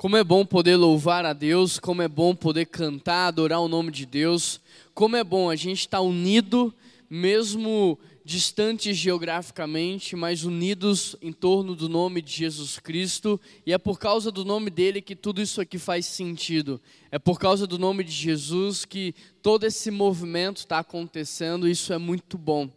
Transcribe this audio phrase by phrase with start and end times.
[0.00, 3.92] Como é bom poder louvar a Deus, como é bom poder cantar, adorar o nome
[3.92, 4.58] de Deus,
[4.94, 6.74] como é bom a gente estar unido,
[7.10, 13.98] mesmo distantes geograficamente, mas unidos em torno do nome de Jesus Cristo, e é por
[13.98, 16.80] causa do nome dele que tudo isso aqui faz sentido.
[17.10, 21.92] É por causa do nome de Jesus que todo esse movimento está acontecendo, e isso
[21.92, 22.70] é muito bom.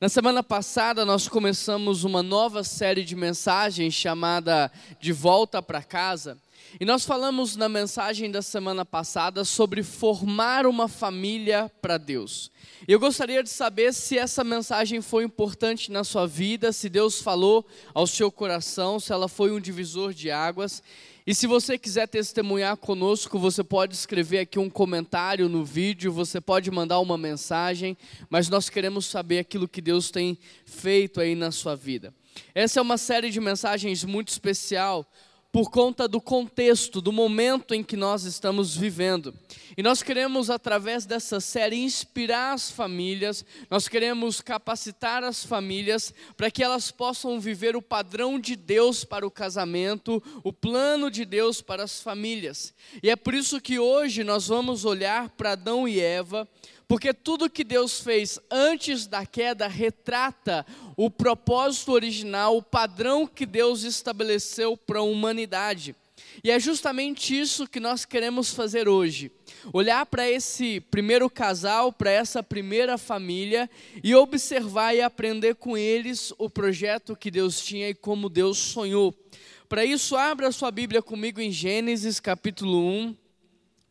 [0.00, 4.70] Na semana passada, nós começamos uma nova série de mensagens chamada
[5.00, 6.38] De Volta para Casa.
[6.78, 12.50] E nós falamos na mensagem da semana passada sobre formar uma família para Deus.
[12.86, 17.66] Eu gostaria de saber se essa mensagem foi importante na sua vida, se Deus falou
[17.94, 20.82] ao seu coração, se ela foi um divisor de águas.
[21.26, 26.40] E se você quiser testemunhar conosco, você pode escrever aqui um comentário no vídeo, você
[26.40, 27.96] pode mandar uma mensagem,
[28.30, 32.14] mas nós queremos saber aquilo que Deus tem feito aí na sua vida.
[32.54, 35.10] Essa é uma série de mensagens muito especial,
[35.58, 39.34] por conta do contexto, do momento em que nós estamos vivendo.
[39.76, 46.48] E nós queremos, através dessa série, inspirar as famílias, nós queremos capacitar as famílias para
[46.48, 51.60] que elas possam viver o padrão de Deus para o casamento, o plano de Deus
[51.60, 52.72] para as famílias.
[53.02, 56.46] E é por isso que hoje nós vamos olhar para Adão e Eva
[56.88, 60.64] porque tudo que Deus fez antes da queda retrata
[60.96, 65.94] o propósito original, o padrão que Deus estabeleceu para a humanidade.
[66.42, 69.30] E é justamente isso que nós queremos fazer hoje.
[69.72, 73.68] Olhar para esse primeiro casal, para essa primeira família
[74.02, 79.14] e observar e aprender com eles o projeto que Deus tinha e como Deus sonhou.
[79.68, 83.16] Para isso, abra sua Bíblia comigo em Gênesis capítulo 1,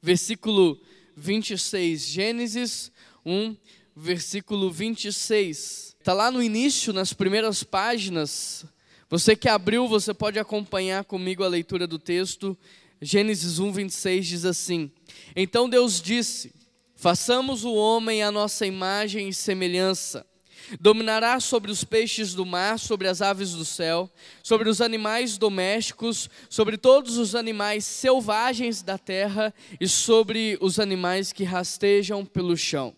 [0.01, 0.79] versículo
[1.17, 2.01] 26.
[2.05, 2.91] Gênesis
[3.25, 3.55] 1,
[3.95, 5.95] versículo 26.
[5.99, 8.63] Está lá no início, nas primeiras páginas.
[9.09, 12.55] Você que abriu, você pode acompanhar comigo a leitura do texto.
[13.01, 14.91] Gênesis 1, 26 diz assim:
[15.35, 16.53] Então Deus disse:
[16.95, 20.25] Façamos o homem à nossa imagem e semelhança.
[20.79, 24.09] Dominará sobre os peixes do mar, sobre as aves do céu,
[24.43, 31.31] sobre os animais domésticos, sobre todos os animais selvagens da terra e sobre os animais
[31.31, 32.93] que rastejam pelo chão.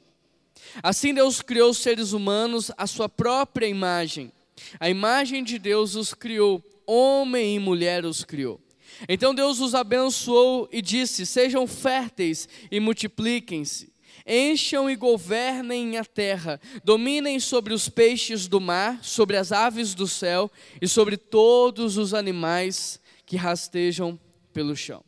[0.82, 4.32] Assim Deus criou os seres humanos à sua própria imagem.
[4.80, 8.60] A imagem de Deus os criou, homem e mulher os criou.
[9.08, 13.89] Então Deus os abençoou e disse: Sejam férteis e multipliquem-se
[14.30, 20.08] encham e governem a terra, dominem sobre os peixes do mar, sobre as aves do
[20.08, 24.20] céu e sobre todos os animais que rastejam
[24.54, 25.04] pelo chão.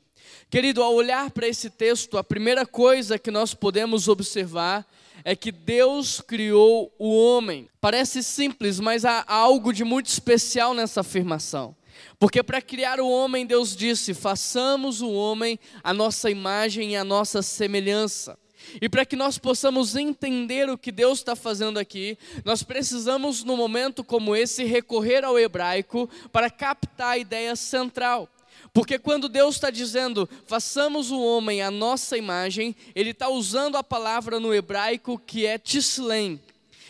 [0.49, 4.85] Querido, ao olhar para esse texto, a primeira coisa que nós podemos observar
[5.23, 7.69] é que Deus criou o homem.
[7.79, 11.75] Parece simples, mas há algo de muito especial nessa afirmação.
[12.19, 17.03] Porque para criar o homem, Deus disse: façamos o homem a nossa imagem e a
[17.03, 18.37] nossa semelhança.
[18.81, 23.57] E para que nós possamos entender o que Deus está fazendo aqui, nós precisamos, num
[23.57, 28.29] momento como esse, recorrer ao hebraico para captar a ideia central.
[28.73, 33.83] Porque quando Deus está dizendo, façamos o homem à nossa imagem, Ele está usando a
[33.83, 36.39] palavra no hebraico que é tislen.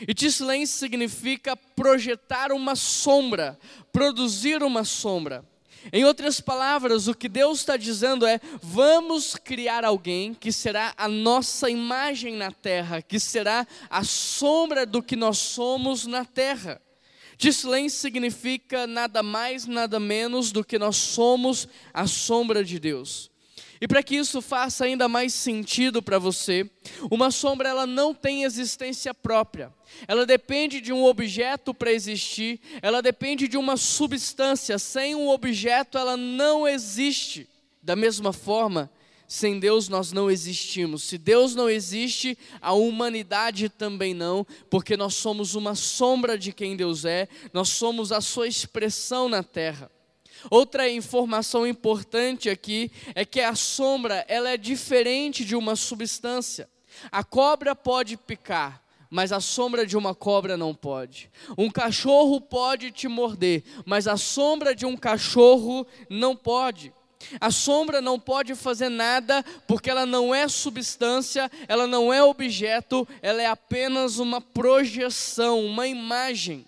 [0.08, 3.58] E tislen significa projetar uma sombra,
[3.92, 5.46] produzir uma sombra.
[5.92, 11.08] Em outras palavras, o que Deus está dizendo é: vamos criar alguém que será a
[11.08, 16.82] nossa imagem na terra, que será a sombra do que nós somos na terra.
[17.38, 23.31] Tislen significa nada mais, nada menos do que nós somos a sombra de Deus.
[23.82, 26.70] E para que isso faça ainda mais sentido para você,
[27.10, 29.74] uma sombra ela não tem existência própria.
[30.08, 34.78] Ela depende de um objeto para existir, ela depende de uma substância.
[34.78, 37.50] Sem um objeto ela não existe.
[37.82, 38.88] Da mesma forma,
[39.28, 41.02] sem Deus nós não existimos.
[41.02, 46.76] Se Deus não existe, a humanidade também não, porque nós somos uma sombra de quem
[46.76, 49.90] Deus é, nós somos a sua expressão na terra.
[50.50, 56.70] Outra informação importante aqui é que a sombra ela é diferente de uma substância.
[57.12, 61.30] A cobra pode picar, mas a sombra de uma cobra não pode.
[61.58, 66.94] Um cachorro pode te morder, mas a sombra de um cachorro não pode.
[67.40, 73.08] A sombra não pode fazer nada porque ela não é substância, ela não é objeto,
[73.22, 76.66] ela é apenas uma projeção, uma imagem.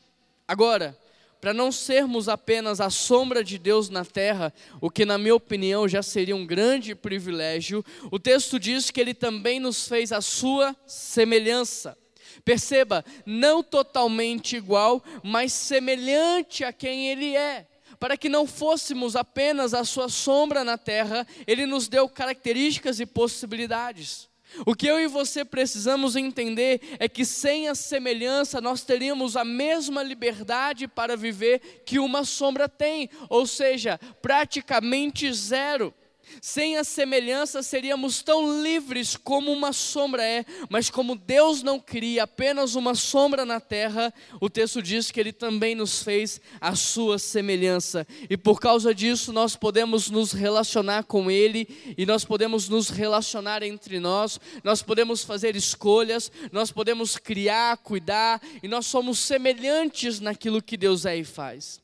[0.48, 0.98] Agora,
[1.44, 5.90] para não sermos apenas a sombra de Deus na terra, o que, na minha opinião,
[5.90, 10.74] já seria um grande privilégio, o texto diz que ele também nos fez a sua
[10.88, 11.98] semelhança.
[12.46, 17.68] Perceba, não totalmente igual, mas semelhante a quem ele é
[18.00, 23.06] para que não fôssemos apenas a sua sombra na terra, ele nos deu características e
[23.06, 24.30] possibilidades.
[24.66, 29.44] O que eu e você precisamos entender é que sem a semelhança nós teríamos a
[29.44, 35.94] mesma liberdade para viver que uma sombra tem, ou seja, praticamente zero.
[36.42, 42.24] Sem a semelhança seríamos tão livres como uma sombra é, mas como Deus não cria
[42.24, 47.20] apenas uma sombra na terra, o texto diz que Ele também nos fez a sua
[47.20, 52.90] semelhança, e por causa disso nós podemos nos relacionar com Ele, e nós podemos nos
[52.90, 60.20] relacionar entre nós, nós podemos fazer escolhas, nós podemos criar, cuidar, e nós somos semelhantes
[60.20, 61.83] naquilo que Deus é e faz.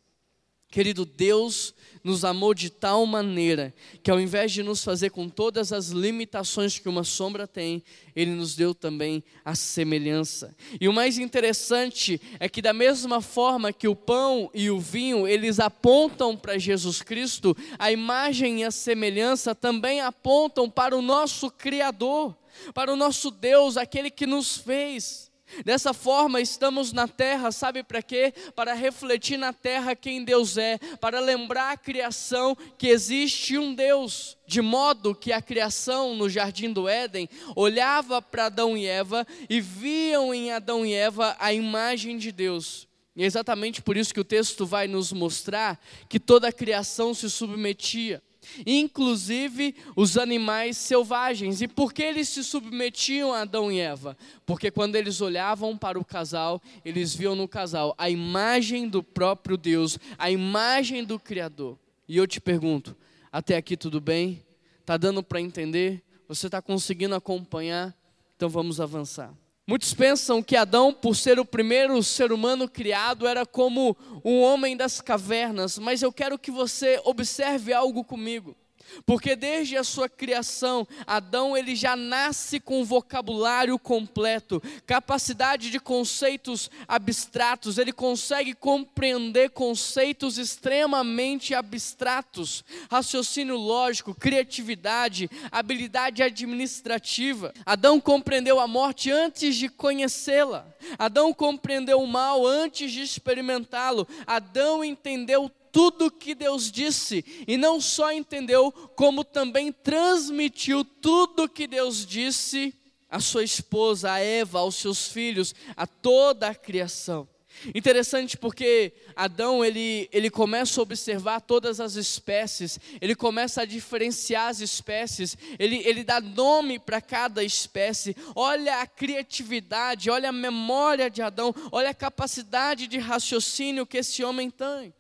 [0.72, 1.74] Querido Deus,
[2.04, 3.74] nos amou de tal maneira
[4.04, 7.84] que, ao invés de nos fazer com todas as limitações que uma sombra tem,
[8.16, 10.56] Ele nos deu também a semelhança.
[10.80, 15.28] E o mais interessante é que, da mesma forma que o pão e o vinho
[15.28, 21.50] eles apontam para Jesus Cristo, a imagem e a semelhança também apontam para o nosso
[21.50, 22.36] Criador,
[22.74, 25.29] para o nosso Deus, aquele que nos fez.
[25.66, 28.34] Dessa forma, estamos na terra, sabe para quê?
[28.56, 34.38] Para refletir na terra quem Deus é, para lembrar a criação que existe um Deus,
[34.46, 39.60] de modo que a criação no jardim do Éden olhava para Adão e Eva e
[39.60, 42.88] viam em Adão e Eva a imagem de Deus.
[43.16, 47.14] E é exatamente por isso que o texto vai nos mostrar que toda a criação
[47.14, 48.24] se submetia
[48.66, 51.62] inclusive os animais selvagens.
[51.62, 54.18] E por que eles se submetiam a Adão e Eva?
[54.46, 59.58] Porque quando eles olhavam para o casal, eles viam no casal a imagem do próprio
[59.58, 61.78] Deus, a imagem do Criador.
[62.08, 62.96] E eu te pergunto:
[63.32, 64.44] até aqui tudo bem?
[64.82, 66.04] Está dando para entender?
[66.28, 67.96] Você está conseguindo acompanhar?
[68.36, 69.34] Então vamos avançar.
[69.70, 73.96] Muitos pensam que Adão, por ser o primeiro ser humano criado, era como
[74.26, 78.58] um homem das cavernas, mas eu quero que você observe algo comigo.
[79.06, 86.70] Porque desde a sua criação, Adão ele já nasce com vocabulário completo, capacidade de conceitos
[86.88, 97.54] abstratos, ele consegue compreender conceitos extremamente abstratos, raciocínio lógico, criatividade, habilidade administrativa.
[97.66, 100.68] Adão compreendeu a morte antes de conhecê-la.
[100.98, 104.08] Adão compreendeu o mal antes de experimentá-lo.
[104.26, 111.68] Adão entendeu tudo que Deus disse, e não só entendeu, como também transmitiu tudo que
[111.68, 112.74] Deus disse
[113.10, 117.28] à sua esposa, a Eva, aos seus filhos, a toda a criação.
[117.76, 124.48] Interessante porque Adão ele, ele começa a observar todas as espécies, ele começa a diferenciar
[124.48, 128.16] as espécies, ele, ele dá nome para cada espécie.
[128.36, 134.24] Olha a criatividade, olha a memória de Adão, olha a capacidade de raciocínio que esse
[134.24, 134.94] homem tem.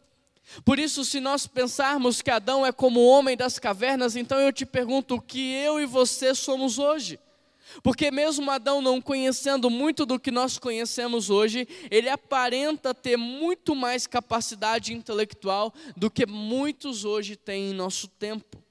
[0.66, 4.52] Por isso, se nós pensarmos que Adão é como o homem das cavernas, então eu
[4.52, 7.20] te pergunto o que eu e você somos hoje.
[7.84, 13.76] Porque mesmo Adão não conhecendo muito do que nós conhecemos hoje, ele aparenta ter muito
[13.76, 18.62] mais capacidade intelectual do que muitos hoje têm em nosso tempo.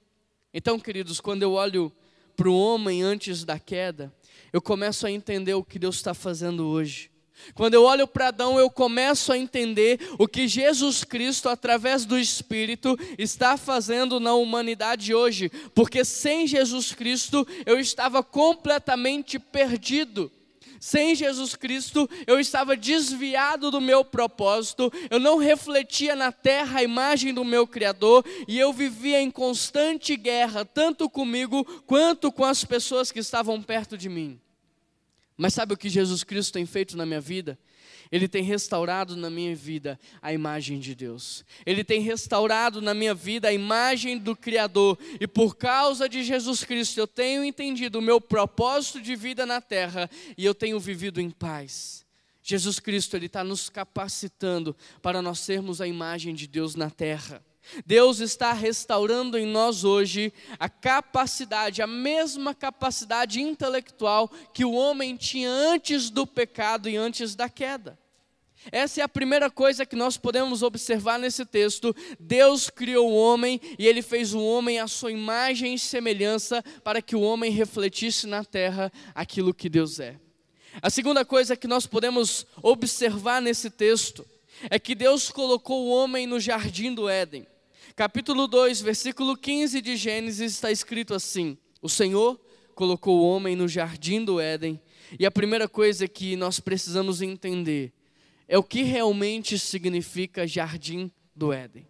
[0.52, 1.92] Então, queridos, quando eu olho
[2.36, 4.12] para o homem antes da queda,
[4.52, 7.10] eu começo a entender o que Deus está fazendo hoje.
[7.55, 12.19] Quando eu olho para Adão, eu começo a entender o que Jesus Cristo, através do
[12.19, 20.31] Espírito, está fazendo na humanidade hoje, porque sem Jesus Cristo eu estava completamente perdido.
[20.81, 26.82] Sem Jesus Cristo, eu estava desviado do meu propósito, eu não refletia na terra a
[26.82, 32.65] imagem do meu Criador e eu vivia em constante guerra, tanto comigo quanto com as
[32.65, 34.41] pessoas que estavam perto de mim.
[35.38, 37.56] Mas sabe o que Jesus Cristo tem feito na minha vida?
[38.10, 41.44] Ele tem restaurado na minha vida a imagem de Deus.
[41.64, 44.98] Ele tem restaurado na minha vida a imagem do Criador.
[45.20, 49.60] E por causa de Jesus Cristo, eu tenho entendido o meu propósito de vida na
[49.60, 52.04] terra e eu tenho vivido em paz.
[52.42, 57.44] Jesus Cristo, Ele está nos capacitando para nós sermos a imagem de Deus na terra.
[57.84, 65.17] Deus está restaurando em nós hoje a capacidade, a mesma capacidade intelectual que o homem
[65.17, 67.98] tinha antes do pecado e antes da queda.
[68.72, 71.94] Essa é a primeira coisa que nós podemos observar nesse texto.
[72.19, 77.01] Deus criou o homem e ele fez o homem à sua imagem e semelhança para
[77.01, 80.17] que o homem refletisse na terra aquilo que Deus é.
[80.82, 84.27] A segunda coisa que nós podemos observar nesse texto
[84.69, 87.46] é que Deus colocou o homem no jardim do Éden
[87.98, 92.40] capítulo 2, versículo 15 de Gênesis está escrito assim: O Senhor
[92.72, 94.81] colocou o homem no jardim do Éden,
[95.19, 97.93] e a primeira coisa que nós precisamos entender
[98.46, 101.88] é o que realmente significa jardim do Éden.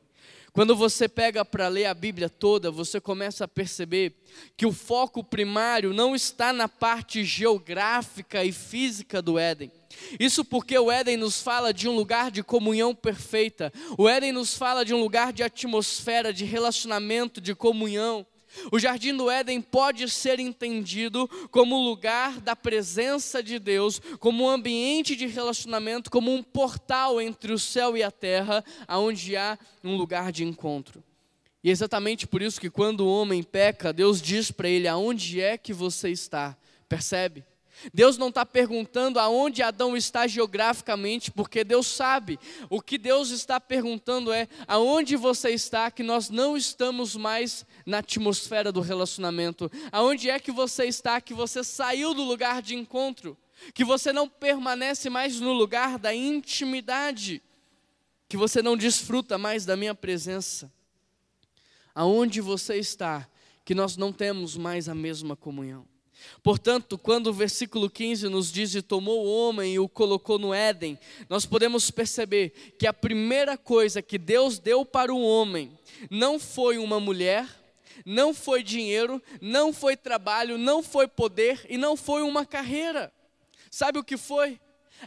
[0.50, 4.14] Quando você pega para ler a Bíblia toda, você começa a perceber
[4.56, 9.70] que o foco primário não está na parte geográfica e física do Éden.
[10.18, 13.72] Isso porque o Éden nos fala de um lugar de comunhão perfeita.
[13.96, 18.26] O Éden nos fala de um lugar de atmosfera, de relacionamento, de comunhão.
[18.72, 24.48] O jardim do Éden pode ser entendido como lugar da presença de Deus, como um
[24.48, 29.96] ambiente de relacionamento, como um portal entre o céu e a terra, aonde há um
[29.96, 31.02] lugar de encontro.
[31.62, 35.40] E é exatamente por isso que quando o homem peca, Deus diz para ele: aonde
[35.40, 36.56] é que você está?
[36.88, 37.44] Percebe?
[37.92, 42.38] Deus não está perguntando aonde Adão está geograficamente, porque Deus sabe.
[42.68, 47.98] O que Deus está perguntando é aonde você está, que nós não estamos mais na
[47.98, 49.70] atmosfera do relacionamento.
[49.92, 53.36] Aonde é que você está, que você saiu do lugar de encontro,
[53.72, 57.42] que você não permanece mais no lugar da intimidade,
[58.28, 60.72] que você não desfruta mais da minha presença.
[61.94, 63.28] Aonde você está,
[63.64, 65.86] que nós não temos mais a mesma comunhão.
[66.42, 70.54] Portanto, quando o versículo 15 nos diz: E tomou o homem e o colocou no
[70.54, 70.98] Éden,
[71.28, 75.76] nós podemos perceber que a primeira coisa que Deus deu para o homem
[76.10, 77.46] não foi uma mulher,
[78.04, 83.12] não foi dinheiro, não foi trabalho, não foi poder e não foi uma carreira.
[83.70, 84.58] Sabe o que foi?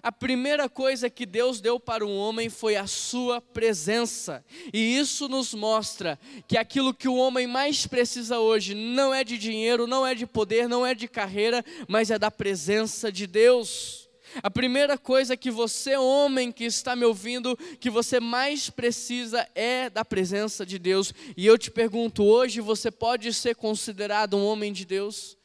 [0.02, 4.44] A primeira coisa que Deus deu para o homem foi a sua presença.
[4.74, 6.18] E isso nos mostra
[6.48, 10.26] que aquilo que o homem mais precisa hoje não é de dinheiro, não é de
[10.26, 14.10] poder, não é de carreira, mas é da presença de Deus.
[14.42, 19.90] A primeira coisa que você, homem que está me ouvindo, que você mais precisa é
[19.90, 21.14] da presença de Deus.
[21.36, 25.38] E eu te pergunto, hoje você pode ser considerado um homem de Deus?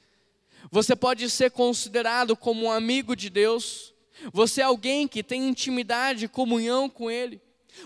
[0.70, 3.95] Você pode ser considerado como um amigo de Deus?
[4.32, 7.40] Você é alguém que tem intimidade, comunhão com Ele.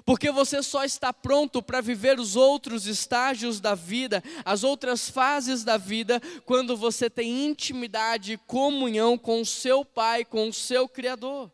[0.04, 5.64] Porque você só está pronto para viver os outros estágios da vida, as outras fases
[5.64, 10.88] da vida, quando você tem intimidade e comunhão com o seu Pai, com o seu
[10.88, 11.50] Criador.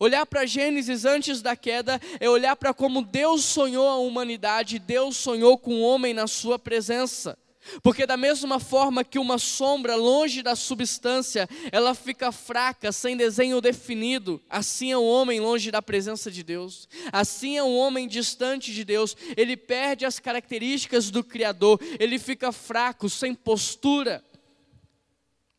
[0.00, 5.16] Olhar para Gênesis antes da queda é olhar para como Deus sonhou a humanidade, Deus
[5.16, 7.38] sonhou com o homem na sua presença.
[7.82, 13.60] Porque da mesma forma que uma sombra longe da substância, ela fica fraca, sem desenho
[13.60, 16.88] definido, assim é o homem longe da presença de Deus.
[17.12, 22.52] Assim é o homem distante de Deus, ele perde as características do criador, ele fica
[22.52, 24.22] fraco, sem postura.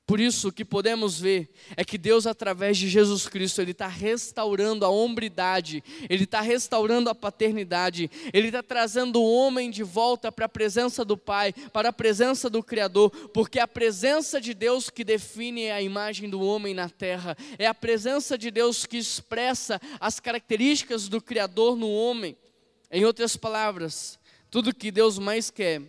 [0.06, 3.88] Por isso, o que podemos ver é que Deus, através de Jesus Cristo, Ele está
[3.88, 10.30] restaurando a hombridade, Ele está restaurando a paternidade, Ele está trazendo o homem de volta
[10.30, 14.90] para a presença do Pai, para a presença do Criador, porque a presença de Deus
[14.90, 19.80] que define a imagem do homem na terra, é a presença de Deus que expressa
[20.02, 22.36] as características do Criador no homem.
[22.92, 24.20] Em outras palavras,
[24.52, 25.82] tudo que Deus mais quer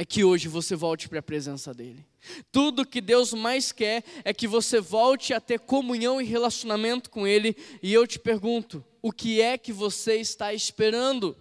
[0.00, 2.06] é que hoje você volte para a presença dEle.
[2.50, 7.26] Tudo que Deus mais quer é que você volte a ter comunhão e relacionamento com
[7.26, 7.54] Ele.
[7.82, 11.36] E eu te pergunto: o que é que você está esperando?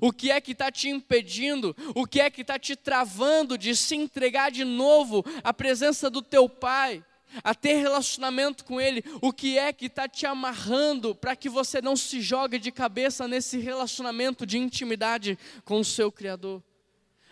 [0.00, 1.74] O que é que está te impedindo?
[1.96, 6.22] O que é que está te travando de se entregar de novo à presença do
[6.22, 7.04] teu Pai?
[7.42, 11.82] A ter relacionamento com Ele, o que é que está te amarrando para que você
[11.82, 16.62] não se jogue de cabeça nesse relacionamento de intimidade com o seu Criador?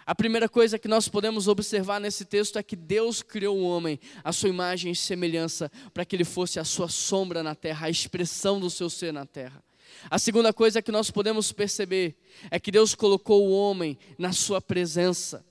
[0.07, 3.99] A primeira coisa que nós podemos observar nesse texto é que Deus criou o homem,
[4.23, 7.91] a sua imagem e semelhança, para que ele fosse a sua sombra na terra, a
[7.91, 9.65] expressão do seu ser na terra.
[10.11, 12.17] A segunda coisa que nós podemos perceber
[12.51, 15.43] é que Deus colocou o homem na sua presença.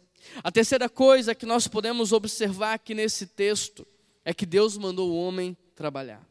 [0.43, 3.87] A terceira coisa que nós podemos observar aqui nesse texto
[4.23, 6.21] é que Deus mandou o homem trabalhar.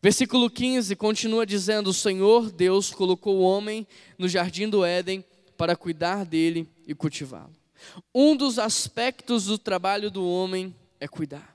[0.00, 3.84] Versículo 15 continua dizendo: O Senhor Deus colocou o homem
[4.16, 5.24] no jardim do Éden
[5.56, 7.52] para cuidar dele e cultivá-lo.
[8.14, 11.54] Um dos aspectos do trabalho do homem é cuidar.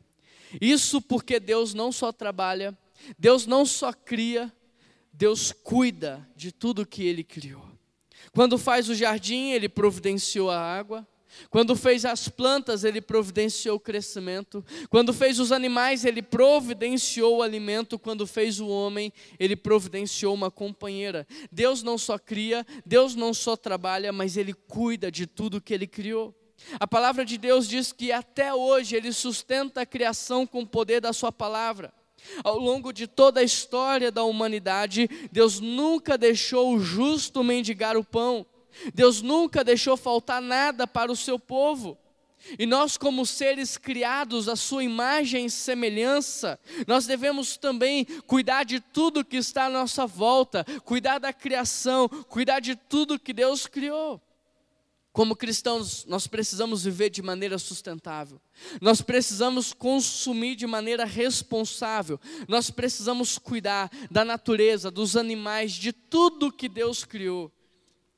[0.62, 2.78] Isso porque Deus não só trabalha,
[3.18, 4.54] Deus não só cria,
[5.12, 7.68] Deus cuida de tudo que ele criou.
[8.32, 11.06] Quando faz o jardim, ele providenciou a água.
[11.50, 14.64] Quando fez as plantas, ele providenciou o crescimento.
[14.90, 18.00] Quando fez os animais, ele providenciou o alimento.
[18.00, 21.28] Quando fez o homem, ele providenciou uma companheira.
[21.52, 25.88] Deus não só cria, Deus não só trabalha, mas ele cuida de tudo que ele
[25.88, 26.36] criou.
[26.80, 31.02] A palavra de Deus diz que até hoje ele sustenta a criação com o poder
[31.02, 31.94] da sua palavra.
[32.44, 38.04] Ao longo de toda a história da humanidade, Deus nunca deixou o justo mendigar o
[38.04, 38.46] pão.
[38.94, 41.98] Deus nunca deixou faltar nada para o seu povo.
[42.60, 48.80] E nós, como seres criados à sua imagem e semelhança, nós devemos também cuidar de
[48.82, 54.22] tudo que está à nossa volta, cuidar da criação, cuidar de tudo que Deus criou.
[55.14, 58.42] Como cristãos, nós precisamos viver de maneira sustentável,
[58.82, 66.52] nós precisamos consumir de maneira responsável, nós precisamos cuidar da natureza, dos animais, de tudo
[66.52, 67.52] que Deus criou.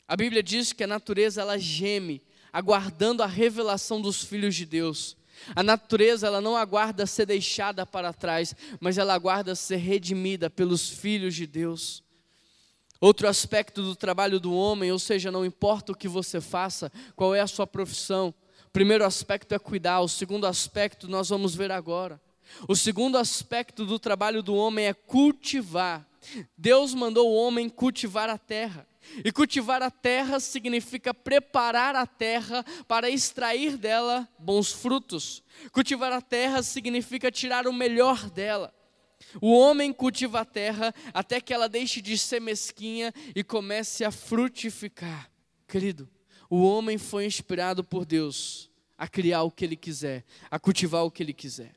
[0.07, 2.21] A Bíblia diz que a natureza ela geme,
[2.53, 5.17] aguardando a revelação dos filhos de Deus.
[5.55, 10.89] A natureza ela não aguarda ser deixada para trás, mas ela aguarda ser redimida pelos
[10.89, 12.03] filhos de Deus.
[13.01, 17.35] Outro aspecto do trabalho do homem, ou seja, não importa o que você faça, qual
[17.35, 18.33] é a sua profissão.
[18.67, 22.21] O primeiro aspecto é cuidar, o segundo aspecto nós vamos ver agora.
[22.67, 26.07] O segundo aspecto do trabalho do homem é cultivar.
[26.57, 28.87] Deus mandou o homem cultivar a terra.
[29.23, 35.43] E cultivar a terra significa preparar a terra para extrair dela bons frutos.
[35.71, 38.73] Cultivar a terra significa tirar o melhor dela.
[39.41, 44.11] O homem cultiva a terra até que ela deixe de ser mesquinha e comece a
[44.11, 45.29] frutificar.
[45.67, 46.09] Querido,
[46.49, 51.11] o homem foi inspirado por Deus a criar o que ele quiser, a cultivar o
[51.11, 51.73] que ele quiser.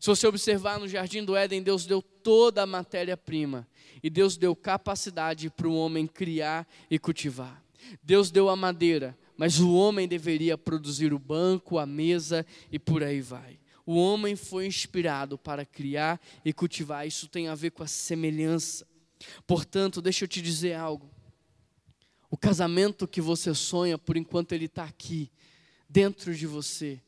[0.00, 3.66] Se você observar no jardim do Éden, Deus deu toda a matéria-prima
[4.02, 7.62] e Deus deu capacidade para o homem criar e cultivar.
[8.02, 13.02] Deus deu a madeira, mas o homem deveria produzir o banco, a mesa e por
[13.02, 13.58] aí vai.
[13.84, 17.06] O homem foi inspirado para criar e cultivar.
[17.06, 18.86] Isso tem a ver com a semelhança.
[19.46, 21.10] Portanto, deixa eu te dizer algo.
[22.30, 25.30] O casamento que você sonha, por enquanto ele está aqui,
[25.88, 27.00] dentro de você.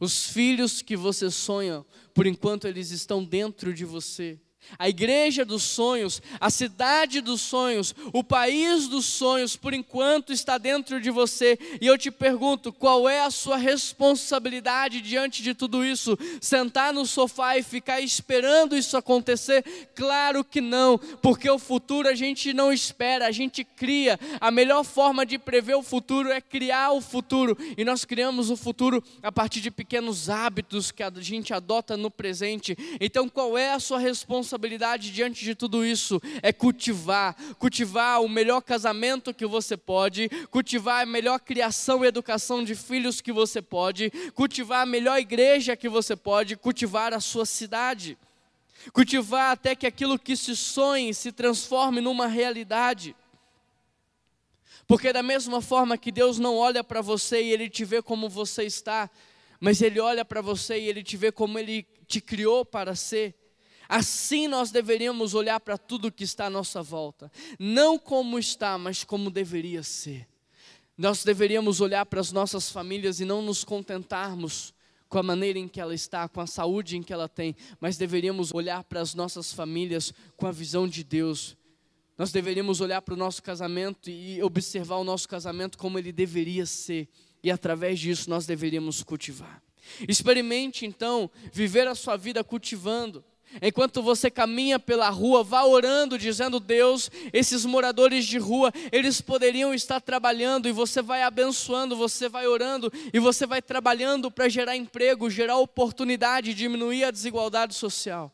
[0.00, 4.38] Os filhos que você sonha, por enquanto eles estão dentro de você
[4.78, 10.58] a igreja dos sonhos, a cidade dos sonhos, o país dos sonhos, por enquanto está
[10.58, 11.58] dentro de você.
[11.80, 16.18] E eu te pergunto, qual é a sua responsabilidade diante de tudo isso?
[16.40, 19.64] Sentar no sofá e ficar esperando isso acontecer?
[19.94, 24.18] Claro que não, porque o futuro a gente não espera, a gente cria.
[24.40, 27.56] A melhor forma de prever o futuro é criar o futuro.
[27.76, 32.10] E nós criamos o futuro a partir de pequenos hábitos que a gente adota no
[32.10, 32.76] presente.
[33.00, 34.55] Então, qual é a sua responsabilidade?
[34.56, 41.02] Responsabilidade diante de tudo isso é cultivar, cultivar o melhor casamento que você pode, cultivar
[41.02, 45.88] a melhor criação e educação de filhos que você pode, cultivar a melhor igreja que
[45.88, 48.16] você pode, cultivar a sua cidade.
[48.92, 53.16] Cultivar até que aquilo que se sonhe se transforme numa realidade.
[54.86, 58.28] Porque da mesma forma que Deus não olha para você e Ele te vê como
[58.28, 59.10] você está,
[59.58, 63.34] mas Ele olha para você e Ele te vê como Ele te criou para ser.
[63.88, 69.04] Assim nós deveríamos olhar para tudo que está à nossa volta, não como está, mas
[69.04, 70.26] como deveria ser.
[70.96, 74.74] Nós deveríamos olhar para as nossas famílias e não nos contentarmos
[75.08, 77.96] com a maneira em que ela está, com a saúde em que ela tem, mas
[77.96, 81.56] deveríamos olhar para as nossas famílias com a visão de Deus.
[82.18, 86.64] Nós deveríamos olhar para o nosso casamento e observar o nosso casamento como ele deveria
[86.64, 87.08] ser,
[87.42, 89.62] e através disso nós deveríamos cultivar.
[90.08, 93.24] Experimente então viver a sua vida cultivando.
[93.62, 99.72] Enquanto você caminha pela rua, vá orando, dizendo: Deus, esses moradores de rua, eles poderiam
[99.72, 104.76] estar trabalhando, e você vai abençoando, você vai orando, e você vai trabalhando para gerar
[104.76, 108.32] emprego, gerar oportunidade, diminuir a desigualdade social.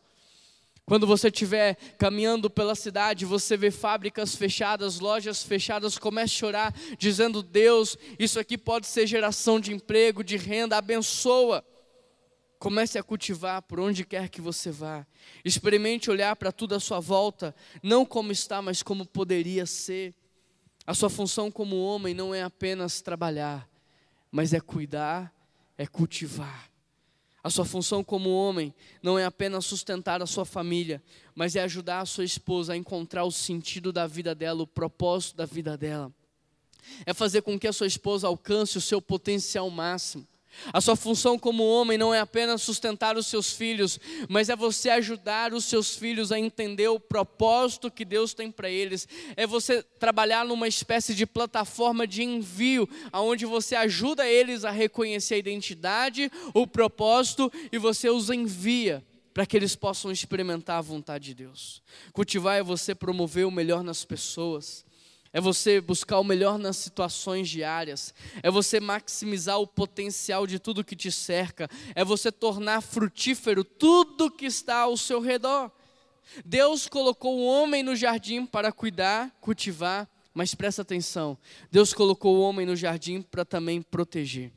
[0.85, 6.75] Quando você estiver caminhando pela cidade, você vê fábricas fechadas, lojas fechadas, comece a chorar,
[6.99, 11.65] dizendo: Deus, isso aqui pode ser geração de emprego, de renda, abençoa.
[12.63, 15.05] Comece a cultivar por onde quer que você vá.
[15.45, 20.15] Experimente olhar para tudo à sua volta, não como está, mas como poderia ser.
[20.87, 23.69] A sua função como homem não é apenas trabalhar,
[24.31, 25.35] mas é cuidar,
[25.77, 26.71] é cultivar.
[27.43, 28.73] A sua função como homem
[29.03, 31.03] não é apenas sustentar a sua família,
[31.35, 35.35] mas é ajudar a sua esposa a encontrar o sentido da vida dela, o propósito
[35.35, 36.13] da vida dela.
[37.05, 40.29] É fazer com que a sua esposa alcance o seu potencial máximo.
[40.73, 44.91] A sua função como homem não é apenas sustentar os seus filhos, mas é você
[44.91, 49.09] ajudar os seus filhos a entender o propósito que Deus tem para eles.
[49.37, 55.35] É você trabalhar numa espécie de plataforma de envio, aonde você ajuda eles a reconhecer
[55.35, 61.27] a identidade, o propósito e você os envia para que eles possam experimentar a vontade
[61.27, 61.83] de Deus.
[62.13, 64.85] Cultivar é você promover o melhor nas pessoas
[65.33, 70.85] é você buscar o melhor nas situações diárias, é você maximizar o potencial de tudo
[70.85, 75.71] que te cerca, é você tornar frutífero tudo que está ao seu redor.
[76.45, 81.37] Deus colocou o homem no jardim para cuidar, cultivar, mas presta atenção:
[81.71, 84.53] Deus colocou o homem no jardim para também proteger.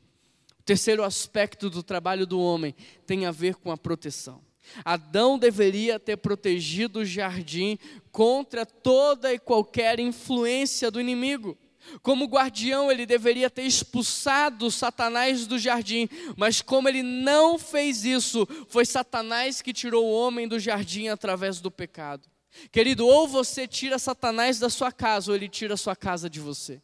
[0.64, 2.74] terceiro aspecto do trabalho do homem
[3.06, 4.45] tem a ver com a proteção.
[4.84, 7.78] Adão deveria ter protegido o jardim
[8.10, 11.56] contra toda e qualquer influência do inimigo.
[12.02, 18.46] Como guardião, ele deveria ter expulsado Satanás do jardim, mas como ele não fez isso,
[18.68, 22.28] foi Satanás que tirou o homem do jardim através do pecado.
[22.72, 26.40] Querido, ou você tira Satanás da sua casa, ou ele tira a sua casa de
[26.40, 26.80] você.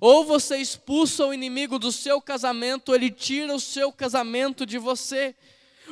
[0.00, 4.78] Ou você expulsa o inimigo do seu casamento, ou ele tira o seu casamento de
[4.78, 5.34] você.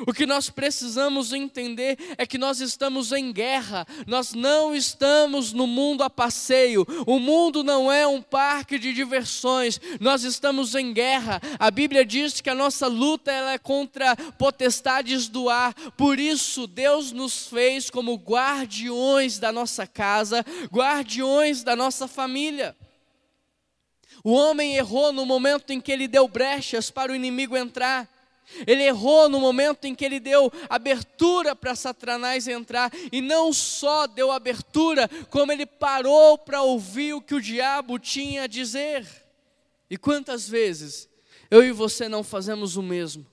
[0.04, 5.66] O que nós precisamos entender é que nós estamos em guerra, nós não estamos no
[5.66, 11.40] mundo a passeio, o mundo não é um parque de diversões, nós estamos em guerra.
[11.58, 16.66] A Bíblia diz que a nossa luta ela é contra potestades do ar, por isso
[16.66, 22.76] Deus nos fez como guardiões da nossa casa, guardiões da nossa família.
[24.24, 28.15] O homem errou no momento em que ele deu brechas para o inimigo entrar.
[28.66, 34.06] Ele errou no momento em que ele deu abertura para Satanás entrar, e não só
[34.06, 39.06] deu abertura, como ele parou para ouvir o que o diabo tinha a dizer.
[39.90, 41.08] E quantas vezes
[41.50, 43.26] eu e você não fazemos o mesmo?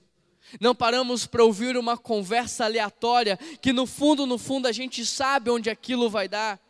[0.60, 5.50] Não paramos para ouvir uma conversa aleatória, que no fundo, no fundo, a gente sabe
[5.50, 6.60] onde aquilo vai dar.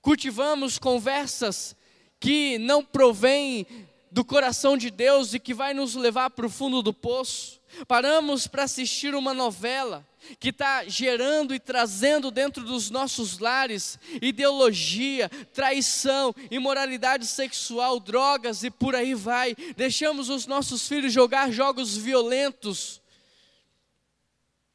[0.00, 1.76] Cultivamos conversas
[2.20, 3.66] que não provêm
[4.10, 7.57] do coração de Deus e que vai nos levar para o fundo do poço.
[7.86, 10.06] Paramos para assistir uma novela
[10.38, 18.70] que está gerando e trazendo dentro dos nossos lares ideologia, traição, imoralidade sexual, drogas e
[18.70, 19.54] por aí vai.
[19.76, 23.00] Deixamos os nossos filhos jogar jogos violentos.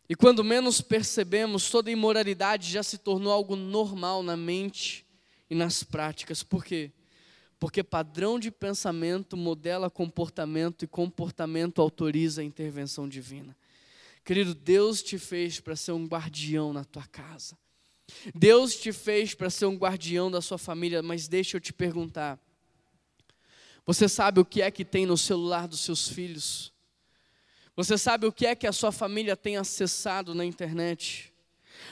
[0.07, 5.05] E quando menos percebemos, toda imoralidade já se tornou algo normal na mente
[5.49, 6.43] e nas práticas.
[6.43, 6.91] Por quê?
[7.63, 13.55] Porque padrão de pensamento modela comportamento e comportamento autoriza a intervenção divina.
[14.25, 17.57] Querido, Deus te fez para ser um guardião na tua casa.
[18.35, 22.37] Deus te fez para ser um guardião da sua família, mas deixa eu te perguntar.
[23.85, 26.73] Você sabe o que é que tem no celular dos seus filhos?
[27.77, 31.32] Você sabe o que é que a sua família tem acessado na internet?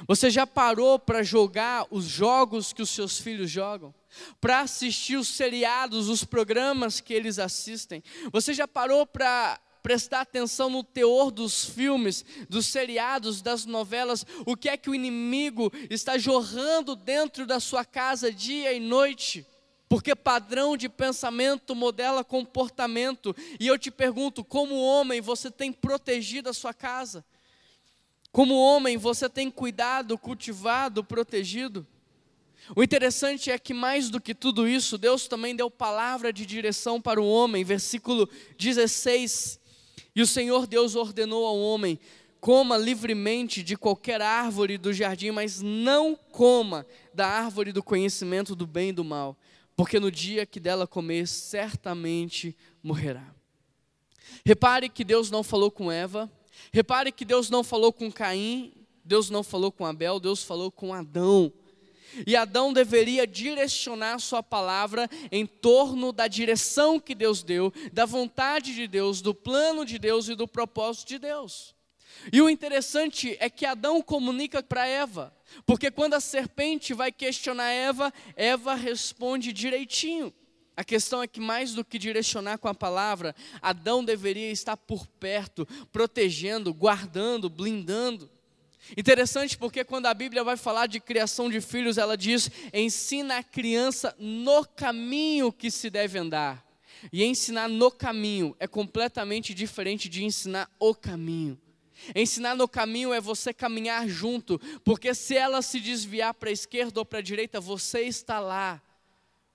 [0.08, 3.94] Você já parou para jogar os jogos que os seus filhos jogam?
[4.40, 8.04] Para assistir os seriados, os programas que eles assistem?
[8.32, 14.26] Você já parou para prestar atenção no teor dos filmes, dos seriados, das novelas?
[14.46, 19.46] O que é que o inimigo está jorrando dentro da sua casa dia e noite?
[19.90, 23.36] Porque padrão de pensamento modela comportamento.
[23.60, 27.26] E eu te pergunto, como homem, você tem protegido a sua casa?
[28.32, 31.86] Como homem, você tem cuidado, cultivado, protegido?
[32.76, 37.02] O interessante é que, mais do que tudo isso, Deus também deu palavra de direção
[37.02, 39.60] para o homem, versículo 16.
[40.16, 42.00] E o Senhor Deus ordenou ao homem:
[42.40, 48.66] coma livremente de qualquer árvore do jardim, mas não coma da árvore do conhecimento do
[48.66, 49.38] bem e do mal,
[49.76, 53.34] porque no dia que dela comer, certamente morrerá.
[54.46, 56.32] Repare que Deus não falou com Eva,
[56.72, 60.94] Repare que Deus não falou com Caim, Deus não falou com Abel, Deus falou com
[60.94, 61.52] Adão.
[62.26, 68.74] E Adão deveria direcionar sua palavra em torno da direção que Deus deu, da vontade
[68.74, 71.76] de Deus, do plano de Deus e do propósito de Deus.
[72.32, 75.34] E o interessante é que Adão comunica para Eva,
[75.66, 80.34] porque quando a serpente vai questionar Eva, Eva responde direitinho.
[80.76, 85.06] A questão é que, mais do que direcionar com a palavra, Adão deveria estar por
[85.06, 88.30] perto, protegendo, guardando, blindando.
[88.98, 93.44] Interessante porque quando a Bíblia vai falar de criação de filhos, ela diz: ensina a
[93.44, 96.66] criança no caminho que se deve andar.
[97.12, 101.60] E ensinar no caminho é completamente diferente de ensinar o caminho.
[102.16, 107.00] Ensinar no caminho é você caminhar junto, porque se ela se desviar para a esquerda
[107.00, 108.82] ou para a direita, você está lá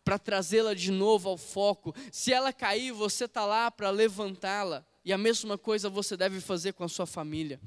[0.06, 1.92] para trazê-la de novo ao foco.
[2.12, 4.86] Se ela cair, você está lá para levantá-la.
[5.04, 7.60] E a mesma coisa você deve fazer com a sua família.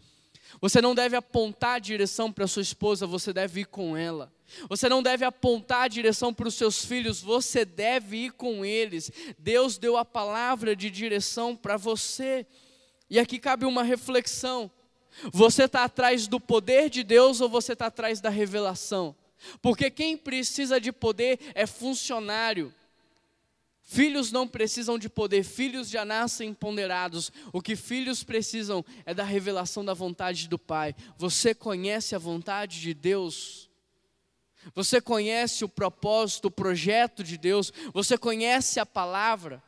[0.61, 4.31] Você não deve apontar a direção para sua esposa, você deve ir com ela.
[4.69, 9.11] Você não deve apontar a direção para os seus filhos, você deve ir com eles.
[9.37, 12.47] Deus deu a palavra de direção para você.
[13.09, 14.71] E aqui cabe uma reflexão:
[15.29, 19.13] você está atrás do poder de Deus ou você está atrás da revelação?
[19.61, 22.73] Porque quem precisa de poder é funcionário.
[23.81, 27.31] Filhos não precisam de poder, filhos já nascem ponderados.
[27.51, 30.95] O que filhos precisam é da revelação da vontade do Pai.
[31.17, 33.67] Você conhece a vontade de Deus?
[34.75, 37.73] Você conhece o propósito, o projeto de Deus?
[37.91, 39.63] Você conhece a palavra?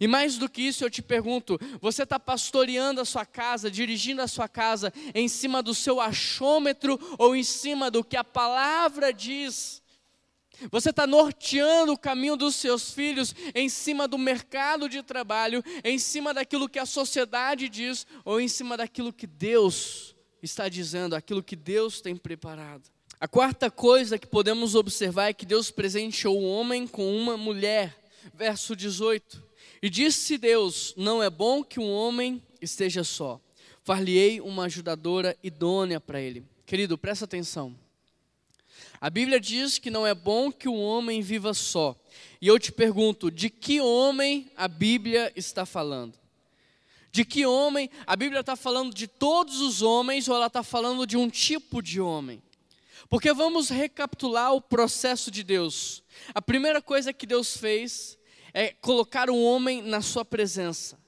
[0.00, 4.22] E mais do que isso, eu te pergunto: você está pastoreando a sua casa, dirigindo
[4.22, 9.12] a sua casa em cima do seu achômetro ou em cima do que a palavra
[9.12, 9.82] diz?
[10.70, 15.98] Você está norteando o caminho dos seus filhos em cima do mercado de trabalho, em
[15.98, 21.42] cima daquilo que a sociedade diz ou em cima daquilo que Deus está dizendo, aquilo
[21.42, 22.88] que Deus tem preparado?
[23.18, 27.96] A quarta coisa que podemos observar é que Deus presenteou o homem com uma mulher.
[28.34, 29.51] Verso 18.
[29.82, 33.40] E disse Deus: Não é bom que um homem esteja só.
[33.82, 36.44] Far-lhe-ei uma ajudadora idônea para ele.
[36.64, 37.76] Querido, presta atenção.
[39.00, 42.00] A Bíblia diz que não é bom que um homem viva só.
[42.40, 46.14] E eu te pergunto, de que homem a Bíblia está falando?
[47.10, 47.90] De que homem?
[48.06, 51.82] A Bíblia está falando de todos os homens ou ela está falando de um tipo
[51.82, 52.40] de homem?
[53.08, 56.04] Porque vamos recapitular o processo de Deus.
[56.32, 58.16] A primeira coisa que Deus fez
[58.54, 60.98] é colocar o homem na sua presença.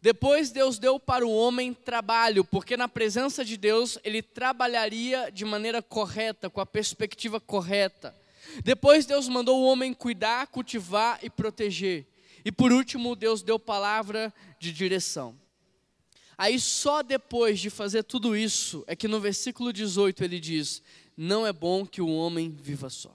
[0.00, 5.44] Depois Deus deu para o homem trabalho, porque na presença de Deus ele trabalharia de
[5.44, 8.14] maneira correta, com a perspectiva correta.
[8.62, 12.06] Depois Deus mandou o homem cuidar, cultivar e proteger.
[12.44, 15.38] E por último, Deus deu palavra de direção.
[16.38, 20.82] Aí só depois de fazer tudo isso é que no versículo 18 ele diz:
[21.16, 23.14] Não é bom que o homem viva só.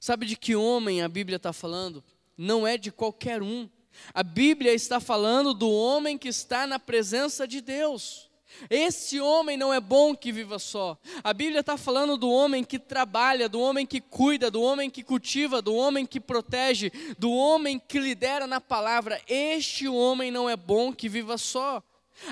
[0.00, 2.02] Sabe de que homem a Bíblia está falando?
[2.38, 3.68] Não é de qualquer um.
[4.14, 8.28] A Bíblia está falando do homem que está na presença de Deus.
[8.70, 10.96] Esse homem não é bom que viva só.
[11.22, 15.02] A Bíblia está falando do homem que trabalha, do homem que cuida, do homem que
[15.02, 19.20] cultiva, do homem que protege, do homem que lidera na palavra.
[19.28, 21.82] Este homem não é bom que viva só.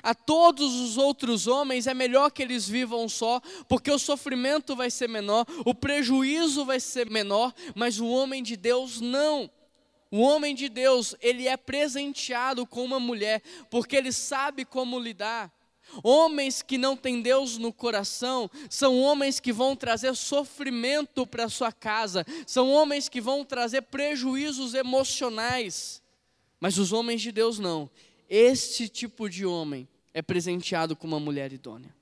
[0.02, 4.90] A todos os outros homens é melhor que eles vivam só, porque o sofrimento vai
[4.90, 9.48] ser menor, o prejuízo vai ser menor, mas o homem de Deus não.
[10.16, 15.52] O homem de Deus, ele é presenteado com uma mulher, porque ele sabe como lidar.
[16.02, 21.70] Homens que não têm Deus no coração são homens que vão trazer sofrimento para sua
[21.70, 26.02] casa, são homens que vão trazer prejuízos emocionais.
[26.58, 27.90] Mas os homens de Deus não.
[28.26, 31.94] Este tipo de homem é presenteado com uma mulher idônea.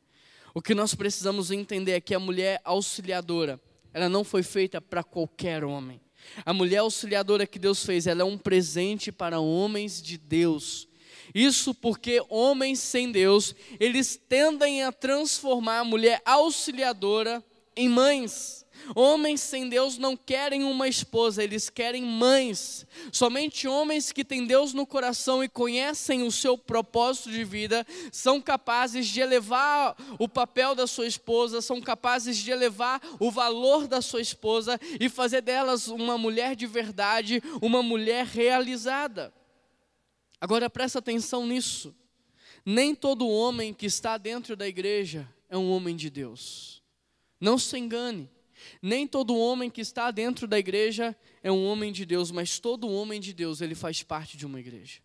[0.54, 3.60] O que nós precisamos entender é que a mulher auxiliadora,
[3.92, 6.03] ela não foi feita para qualquer homem.
[6.44, 10.88] A mulher auxiliadora que Deus fez, ela é um presente para homens de Deus.
[11.34, 17.42] Isso porque homens sem Deus, eles tendem a transformar a mulher auxiliadora
[17.76, 18.63] em mães.
[18.94, 22.86] Homens sem Deus não querem uma esposa, eles querem mães.
[23.12, 28.40] Somente homens que têm Deus no coração e conhecem o seu propósito de vida são
[28.40, 34.02] capazes de elevar o papel da sua esposa, são capazes de elevar o valor da
[34.02, 39.32] sua esposa e fazer delas uma mulher de verdade, uma mulher realizada.
[40.40, 41.94] Agora presta atenção nisso.
[42.66, 46.82] Nem todo homem que está dentro da igreja é um homem de Deus.
[47.40, 48.30] Não se engane.
[48.80, 52.88] Nem todo homem que está dentro da igreja é um homem de Deus, mas todo
[52.88, 55.00] homem de Deus, ele faz parte de uma igreja.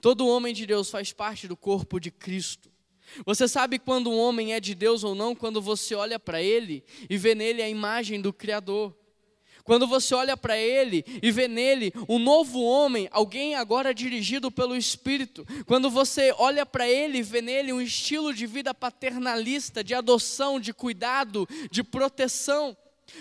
[0.00, 2.70] Todo homem de Deus faz parte do corpo de Cristo.
[3.24, 6.84] Você sabe quando um homem é de Deus ou não quando você olha para ele
[7.08, 8.96] e vê nele a imagem do Criador.
[9.64, 14.76] Quando você olha para ele e vê nele um novo homem, alguém agora dirigido pelo
[14.76, 15.46] Espírito.
[15.66, 20.58] Quando você olha para ele e vê nele um estilo de vida paternalista, de adoção,
[20.58, 22.76] de cuidado, de proteção.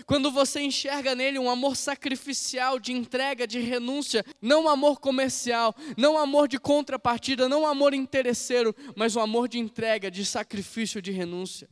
[0.06, 5.75] Quando você enxerga nele um amor sacrificial, de entrega, de renúncia, não um amor comercial,
[5.97, 10.25] não um amor de contrapartida, não um amor interesseiro, mas um amor de entrega, de
[10.25, 11.69] sacrifício, de renúncia.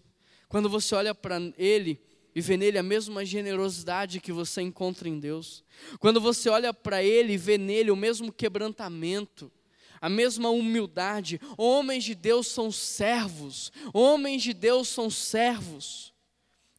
[0.47, 2.01] Quando você olha para ele
[2.33, 5.63] e vê nele a mesma generosidade que você encontra em Deus.
[5.99, 9.51] Quando você olha para ele e vê nele o mesmo quebrantamento,
[9.99, 11.41] a mesma humildade.
[11.57, 13.71] Homens de Deus são servos.
[13.93, 16.13] Homens de Deus são servos.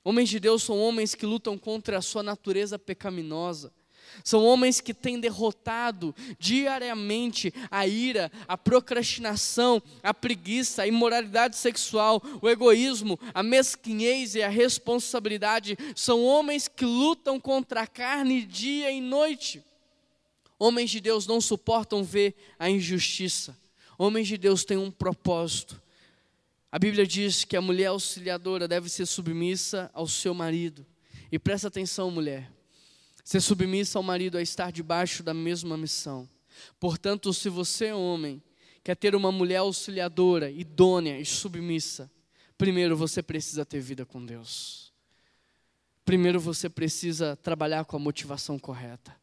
[0.09, 3.71] Homens de Deus são homens que lutam contra a sua natureza pecaminosa.
[4.25, 12.23] São homens que têm derrotado diariamente a ira, a procrastinação, a preguiça, a imoralidade sexual,
[12.41, 15.77] o egoísmo, a mesquinhez e a responsabilidade.
[15.95, 19.63] São homens que lutam contra a carne dia e noite.
[20.59, 23.55] Homens de Deus não suportam ver a injustiça.
[23.99, 25.79] Homens de Deus têm um propósito.
[26.71, 30.87] A Bíblia diz que a mulher auxiliadora deve ser submissa ao seu marido.
[31.33, 32.53] E presta atenção, mulher.
[33.25, 36.29] Ser submissa ao marido é estar debaixo da mesma missão.
[36.79, 38.43] Portanto, se você, homem,
[38.85, 42.11] quer ter uma mulher auxiliadora, idônea e submissa,
[42.57, 44.93] primeiro você precisa ter vida com Deus.
[46.05, 49.15] Primeiro você precisa trabalhar com a motivação correta.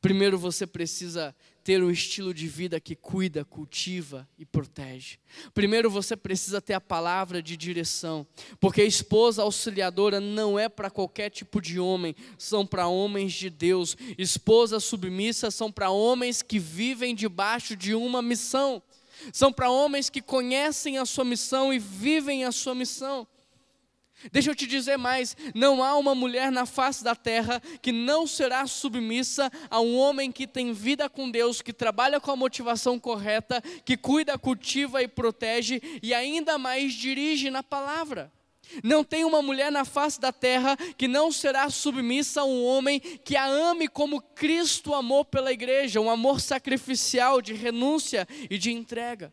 [0.00, 5.18] Primeiro você precisa ter um estilo de vida que cuida, cultiva e protege.
[5.54, 8.26] Primeiro você precisa ter a palavra de direção,
[8.60, 13.48] porque a esposa auxiliadora não é para qualquer tipo de homem, são para homens de
[13.48, 13.96] Deus.
[14.18, 18.82] Esposas submissas são para homens que vivem debaixo de uma missão.
[19.32, 23.26] São para homens que conhecem a sua missão e vivem a sua missão.
[24.30, 28.26] Deixa eu te dizer mais: não há uma mulher na face da terra que não
[28.26, 32.98] será submissa a um homem que tem vida com Deus, que trabalha com a motivação
[32.98, 38.30] correta, que cuida, cultiva e protege e ainda mais dirige na palavra.
[38.82, 43.00] Não tem uma mulher na face da terra que não será submissa a um homem
[43.00, 48.72] que a ame como Cristo amou pela igreja, um amor sacrificial de renúncia e de
[48.72, 49.32] entrega.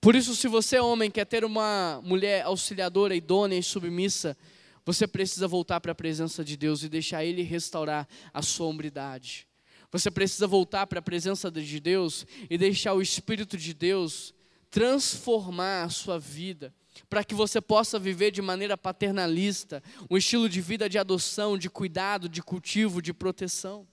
[0.00, 4.36] Por isso, se você, homem, quer ter uma mulher auxiliadora, idônea e submissa,
[4.84, 9.46] você precisa voltar para a presença de Deus e deixar Ele restaurar a sua hombridade.
[9.92, 14.32] Você precisa voltar para a presença de Deus e deixar o Espírito de Deus
[14.70, 16.72] transformar a sua vida,
[17.08, 21.68] para que você possa viver de maneira paternalista, um estilo de vida de adoção, de
[21.68, 23.86] cuidado, de cultivo, de proteção.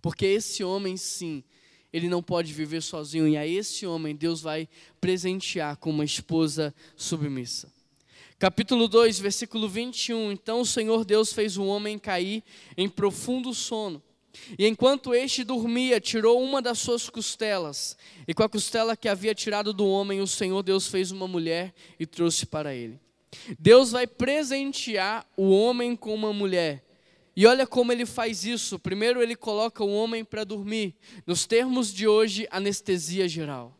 [0.00, 1.44] Porque esse homem, sim,
[1.94, 4.68] ele não pode viver sozinho, e a esse homem Deus vai
[5.00, 7.72] presentear com uma esposa submissa.
[8.36, 10.32] Capítulo 2, versículo 21.
[10.32, 12.42] Então o Senhor Deus fez o homem cair
[12.76, 14.02] em profundo sono.
[14.58, 19.32] E enquanto este dormia, tirou uma das suas costelas, e com a costela que havia
[19.32, 22.98] tirado do homem, o Senhor Deus fez uma mulher e trouxe para ele.
[23.56, 26.84] Deus vai presentear o homem com uma mulher,
[27.36, 28.78] e olha como ele faz isso.
[28.78, 30.94] Primeiro, ele coloca o homem para dormir.
[31.26, 33.76] Nos termos de hoje, anestesia geral.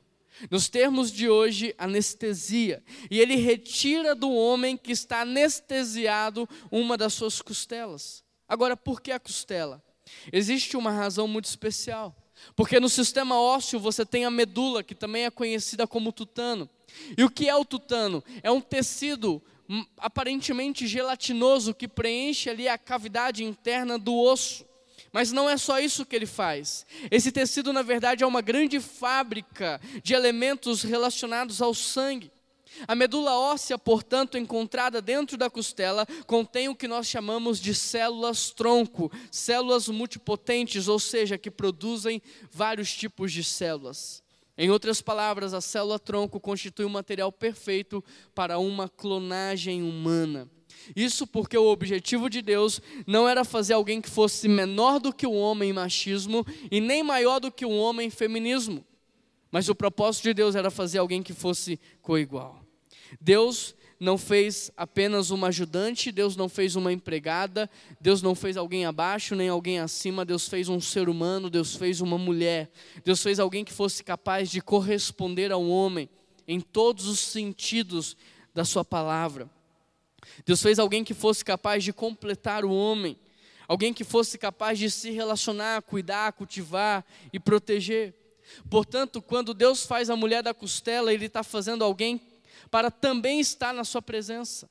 [0.50, 2.82] Nos termos de hoje, anestesia.
[3.10, 8.24] E ele retira do homem que está anestesiado uma das suas costelas.
[8.48, 9.82] Agora, por que a costela?
[10.32, 12.14] Existe uma razão muito especial.
[12.56, 16.68] Porque no sistema ósseo você tem a medula, que também é conhecida como tutano.
[17.16, 18.22] E o que é o tutano?
[18.42, 19.40] É um tecido
[19.96, 24.64] aparentemente gelatinoso que preenche ali a cavidade interna do osso.
[25.12, 26.84] Mas não é só isso que ele faz.
[27.08, 32.32] Esse tecido, na verdade, é uma grande fábrica de elementos relacionados ao sangue.
[32.88, 38.50] A medula óssea, portanto, encontrada dentro da costela, contém o que nós chamamos de células
[38.50, 44.23] tronco, células multipotentes, ou seja, que produzem vários tipos de células.
[44.56, 48.02] Em outras palavras, a célula tronco constitui o um material perfeito
[48.34, 50.48] para uma clonagem humana.
[50.94, 55.26] Isso porque o objetivo de Deus não era fazer alguém que fosse menor do que
[55.26, 58.84] o homem em machismo e nem maior do que o homem em feminismo.
[59.50, 62.60] Mas o propósito de Deus era fazer alguém que fosse coigual.
[63.20, 68.84] Deus não fez apenas uma ajudante, Deus não fez uma empregada, Deus não fez alguém
[68.84, 72.70] abaixo nem alguém acima, Deus fez um ser humano, Deus fez uma mulher,
[73.04, 76.08] Deus fez alguém que fosse capaz de corresponder ao homem
[76.46, 78.16] em todos os sentidos
[78.52, 79.48] da sua palavra.
[80.44, 83.16] Deus fez alguém que fosse capaz de completar o homem,
[83.68, 88.14] alguém que fosse capaz de se relacionar, cuidar, cultivar e proteger.
[88.68, 92.20] Portanto, quando Deus faz a mulher da costela, Ele está fazendo alguém
[92.70, 94.68] para também estar na sua presença.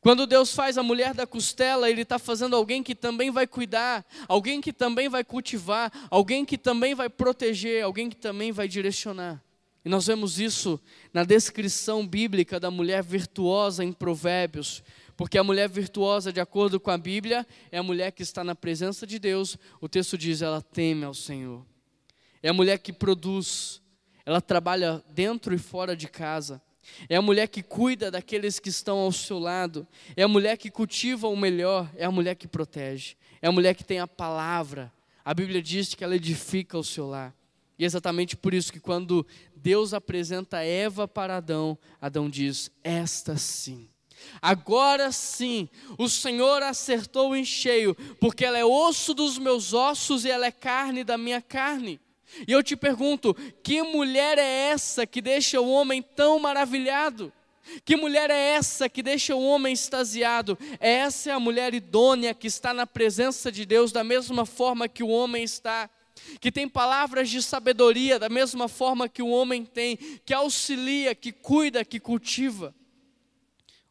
[0.00, 4.06] Quando Deus faz a mulher da costela, Ele está fazendo alguém que também vai cuidar,
[4.28, 9.42] alguém que também vai cultivar, alguém que também vai proteger, alguém que também vai direcionar.
[9.84, 10.78] E nós vemos isso
[11.12, 14.82] na descrição bíblica da mulher virtuosa em Provérbios,
[15.16, 18.54] porque a mulher virtuosa, de acordo com a Bíblia, é a mulher que está na
[18.54, 19.56] presença de Deus.
[19.80, 21.64] O texto diz: ela teme ao Senhor.
[22.42, 23.82] É a mulher que produz,
[24.24, 26.62] ela trabalha dentro e fora de casa.
[27.08, 29.86] É a mulher que cuida daqueles que estão ao seu lado.
[30.16, 31.90] É a mulher que cultiva o melhor.
[31.96, 33.16] É a mulher que protege.
[33.42, 34.92] É a mulher que tem a palavra.
[35.24, 37.34] A Bíblia diz que ela edifica o seu lar.
[37.78, 43.36] E é exatamente por isso que quando Deus apresenta Eva para Adão, Adão diz: Esta
[43.36, 43.88] sim.
[44.40, 50.30] Agora sim, o Senhor acertou em cheio, porque ela é osso dos meus ossos e
[50.30, 51.98] ela é carne da minha carne.
[52.46, 57.32] E eu te pergunto: que mulher é essa que deixa o homem tão maravilhado?
[57.84, 60.58] Que mulher é essa que deixa o homem extasiado?
[60.80, 65.02] Essa é a mulher idônea que está na presença de Deus da mesma forma que
[65.02, 65.88] o homem está,
[66.40, 71.30] que tem palavras de sabedoria da mesma forma que o homem tem, que auxilia, que
[71.30, 72.74] cuida, que cultiva.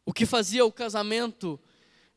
[0.06, 1.60] O que fazia o casamento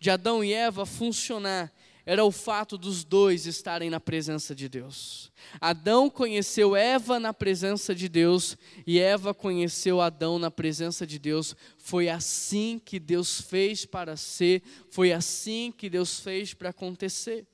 [0.01, 1.70] de Adão e Eva funcionar
[2.05, 5.30] era o fato dos dois estarem na presença de Deus.
[5.61, 11.55] Adão conheceu Eva na presença de Deus e Eva conheceu Adão na presença de Deus.
[11.78, 17.46] Foi assim que Deus fez para ser, foi assim que Deus fez para acontecer.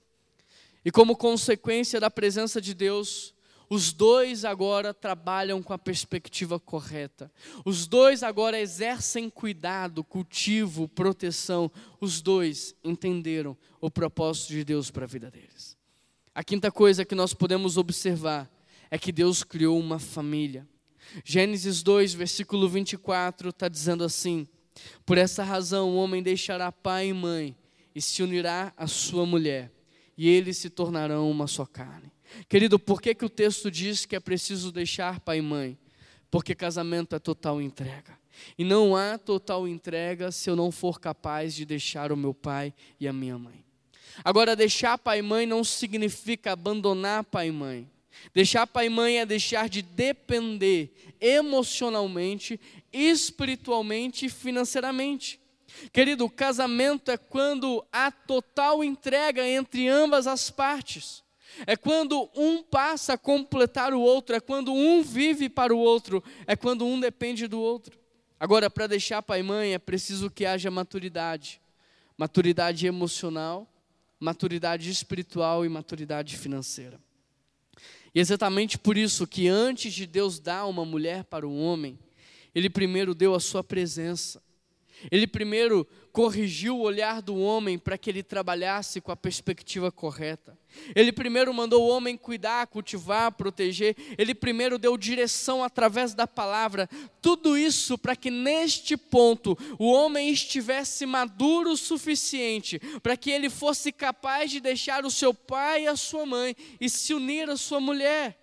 [0.85, 3.35] E como consequência da presença de Deus,
[3.71, 7.31] Os dois agora trabalham com a perspectiva correta.
[7.65, 11.71] Os dois agora exercem cuidado, cultivo, proteção.
[12.01, 15.77] Os dois entenderam o propósito de Deus para a vida deles.
[16.35, 18.51] A quinta coisa que nós podemos observar
[18.91, 20.67] é que Deus criou uma família.
[21.25, 24.47] Gênesis 2, versículo 24, está dizendo assim:
[25.05, 27.57] Por essa razão o homem deixará pai e mãe
[27.95, 29.73] e se unirá à sua mulher,
[30.17, 32.13] e eles se tornarão uma só carne.
[32.49, 35.79] Querido, por que, que o texto diz que é preciso deixar pai e mãe?
[36.31, 38.19] Porque casamento é total entrega.
[38.57, 42.73] E não há total entrega se eu não for capaz de deixar o meu pai
[43.01, 43.65] e a minha mãe.
[44.25, 47.91] Agora, deixar pai e mãe não significa abandonar pai e mãe.
[48.35, 52.61] Deixar pai e mãe é deixar de depender emocionalmente,
[52.93, 55.41] espiritualmente e financeiramente.
[55.93, 61.23] Querido, casamento é quando há total entrega entre ambas as partes.
[61.67, 66.23] É quando um passa a completar o outro, é quando um vive para o outro,
[66.47, 67.99] é quando um depende do outro.
[68.39, 71.61] Agora, para deixar pai e mãe, é preciso que haja maturidade
[72.19, 73.73] maturidade emocional,
[74.19, 77.01] maturidade espiritual e maturidade financeira.
[78.13, 81.97] E exatamente por isso que antes de Deus dar uma mulher para o homem,
[82.53, 84.43] Ele primeiro deu a sua presença.
[85.11, 90.59] Ele primeiro corrigiu o olhar do homem para que ele trabalhasse com a perspectiva correta.
[90.95, 93.97] Ele primeiro mandou o homem cuidar, cultivar, proteger.
[94.17, 96.89] Ele primeiro deu direção através da palavra.
[97.23, 103.49] Tudo isso para que neste ponto o homem estivesse maduro o suficiente para que ele
[103.49, 107.57] fosse capaz de deixar o seu pai e a sua mãe e se unir à
[107.57, 108.38] sua mulher.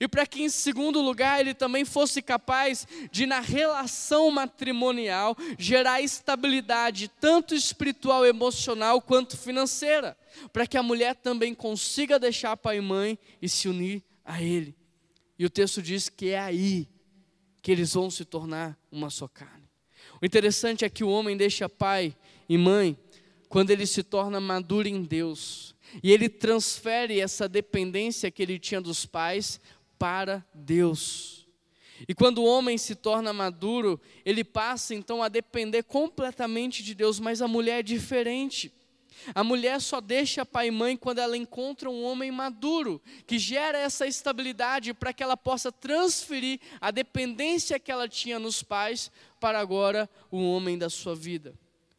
[0.00, 6.00] E para que, em segundo lugar, ele também fosse capaz de, na relação matrimonial, gerar
[6.00, 10.16] estabilidade, tanto espiritual, emocional, quanto financeira.
[10.54, 14.74] Para que a mulher também consiga deixar pai e mãe e se unir a ele.
[15.38, 16.88] E o texto diz que é aí
[17.60, 19.68] que eles vão se tornar uma só carne.
[20.22, 22.16] O interessante é que o homem deixa pai
[22.48, 22.96] e mãe
[23.50, 25.74] quando ele se torna maduro em Deus.
[26.02, 29.60] E ele transfere essa dependência que ele tinha dos pais
[30.00, 31.46] para Deus.
[32.08, 37.20] E quando o homem se torna maduro, ele passa então a depender completamente de Deus,
[37.20, 38.72] mas a mulher é diferente.
[39.34, 43.76] A mulher só deixa pai e mãe quando ela encontra um homem maduro, que gera
[43.76, 49.60] essa estabilidade para que ela possa transferir a dependência que ela tinha nos pais para
[49.60, 51.52] agora o homem da sua vida.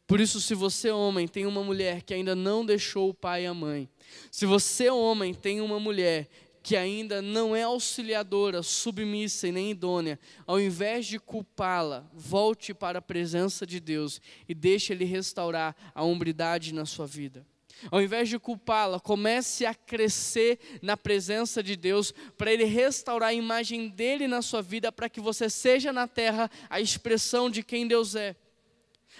[0.08, 3.46] Por isso, se você, homem, tem uma mulher que ainda não deixou o pai e
[3.46, 3.88] a mãe,
[4.32, 6.28] se você, homem, tem uma mulher
[6.62, 13.00] que ainda não é auxiliadora, submissa e nem idônea, ao invés de culpá-la, volte para
[13.00, 17.44] a presença de Deus e deixe Ele restaurar a hombridade na sua vida.
[17.90, 23.34] Ao invés de culpá-la, comece a crescer na presença de Deus, para Ele restaurar a
[23.34, 27.88] imagem dele na sua vida, para que você seja na terra a expressão de quem
[27.88, 28.36] Deus é.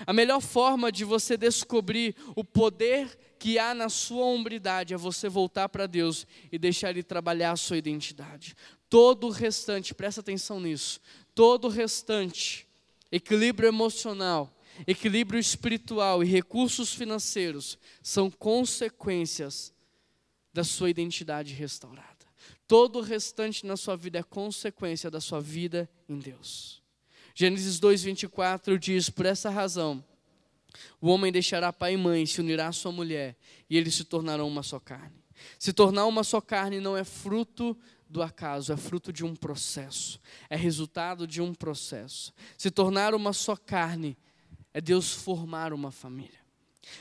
[0.07, 5.29] A melhor forma de você descobrir o poder que há na sua hombridade é você
[5.29, 8.55] voltar para Deus e deixar Ele trabalhar a sua identidade.
[8.89, 11.01] Todo o restante, presta atenção nisso,
[11.35, 12.69] todo o restante,
[13.11, 19.75] equilíbrio emocional, equilíbrio espiritual e recursos financeiros são consequências
[20.55, 22.25] da sua identidade restaurada.
[22.69, 26.81] Todo o restante na sua vida é consequência da sua vida em Deus.
[27.35, 30.05] Gênesis 2:24 diz: Por essa razão,
[31.01, 33.37] o homem deixará pai e mãe, se unirá à sua mulher,
[33.69, 35.23] e eles se tornarão uma só carne.
[35.59, 37.77] Se tornar uma só carne não é fruto
[38.09, 40.21] do acaso, é fruto de um processo,
[40.51, 42.33] é resultado de um processo.
[42.57, 44.17] Se tornar uma só carne
[44.75, 46.41] é Deus formar uma família.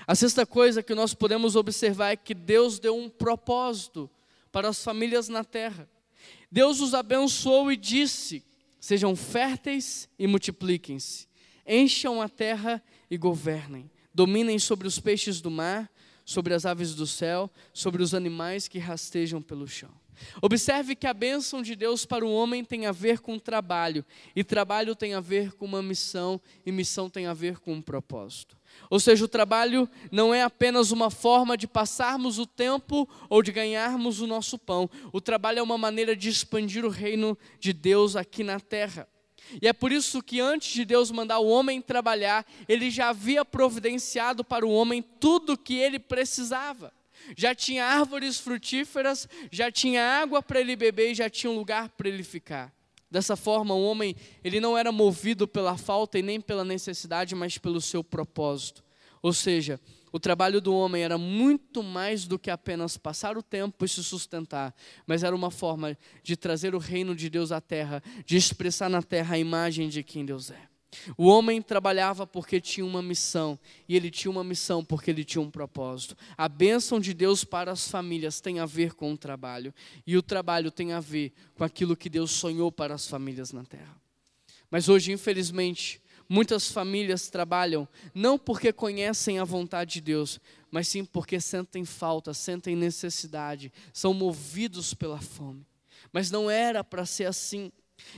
[0.05, 4.09] A sexta coisa que nós podemos observar é que Deus deu um propósito
[4.51, 5.89] para as famílias na terra.
[6.51, 8.43] Deus os abençoou e disse:
[8.79, 11.27] sejam férteis e multipliquem-se,
[11.65, 13.89] encham a terra e governem.
[14.13, 15.89] Dominem sobre os peixes do mar,
[16.25, 19.91] sobre as aves do céu, sobre os animais que rastejam pelo chão.
[20.41, 24.05] Observe que a bênção de Deus para o homem tem a ver com trabalho,
[24.35, 27.81] e trabalho tem a ver com uma missão, e missão tem a ver com um
[27.81, 28.57] propósito.
[28.89, 33.51] Ou seja, o trabalho não é apenas uma forma de passarmos o tempo ou de
[33.51, 34.89] ganharmos o nosso pão.
[35.11, 39.07] O trabalho é uma maneira de expandir o reino de Deus aqui na terra.
[39.61, 43.43] E é por isso que antes de Deus mandar o homem trabalhar, ele já havia
[43.43, 46.93] providenciado para o homem tudo o que ele precisava.
[47.35, 51.89] Já tinha árvores frutíferas, já tinha água para ele beber e já tinha um lugar
[51.89, 52.73] para ele ficar.
[53.09, 57.57] Dessa forma, o homem, ele não era movido pela falta e nem pela necessidade, mas
[57.57, 58.83] pelo seu propósito.
[59.21, 59.79] Ou seja,
[60.11, 64.03] O trabalho do homem era muito mais do que apenas passar o tempo e se
[64.03, 64.75] sustentar,
[65.07, 69.01] mas era uma forma de trazer o reino de Deus à terra, de expressar na
[69.01, 70.71] terra a imagem de quem Deus é.
[71.17, 73.57] O homem trabalhava porque tinha uma missão,
[73.87, 76.17] e ele tinha uma missão porque ele tinha um propósito.
[76.37, 79.73] A bênção de Deus para as famílias tem a ver com o trabalho,
[80.05, 83.63] e o trabalho tem a ver com aquilo que Deus sonhou para as famílias na
[83.63, 83.95] terra.
[84.69, 86.00] Mas hoje, infelizmente,
[86.33, 90.39] Muitas famílias trabalham não porque conhecem a vontade de Deus,
[90.71, 95.67] mas sim porque sentem falta, sentem necessidade, são movidos pela fome.
[96.09, 97.69] Mas não era para ser assim.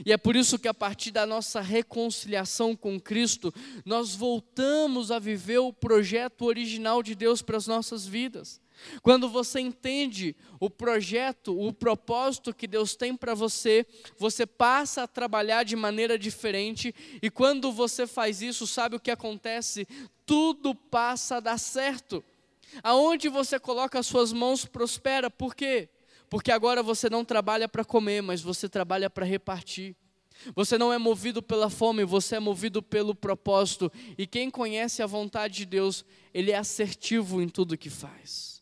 [0.06, 3.52] E é por isso que a partir da nossa reconciliação com Cristo,
[3.84, 8.60] nós voltamos a viver o projeto original de Deus para as nossas vidas.
[9.02, 13.86] Quando você entende o projeto, o propósito que Deus tem para você,
[14.18, 19.10] você passa a trabalhar de maneira diferente, e quando você faz isso, sabe o que
[19.10, 19.86] acontece?
[20.26, 22.22] Tudo passa a dar certo.
[22.82, 25.88] Aonde você coloca as suas mãos prospera, por quê?
[26.28, 29.94] Porque agora você não trabalha para comer, mas você trabalha para repartir.
[30.54, 33.90] Você não é movido pela fome, você é movido pelo propósito.
[34.18, 38.53] E quem conhece a vontade de Deus, ele é assertivo em tudo que faz.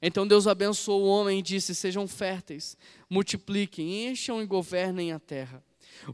[0.00, 2.76] Então Deus abençoou o homem e disse: Sejam férteis,
[3.10, 5.62] multipliquem, encham e governem a terra.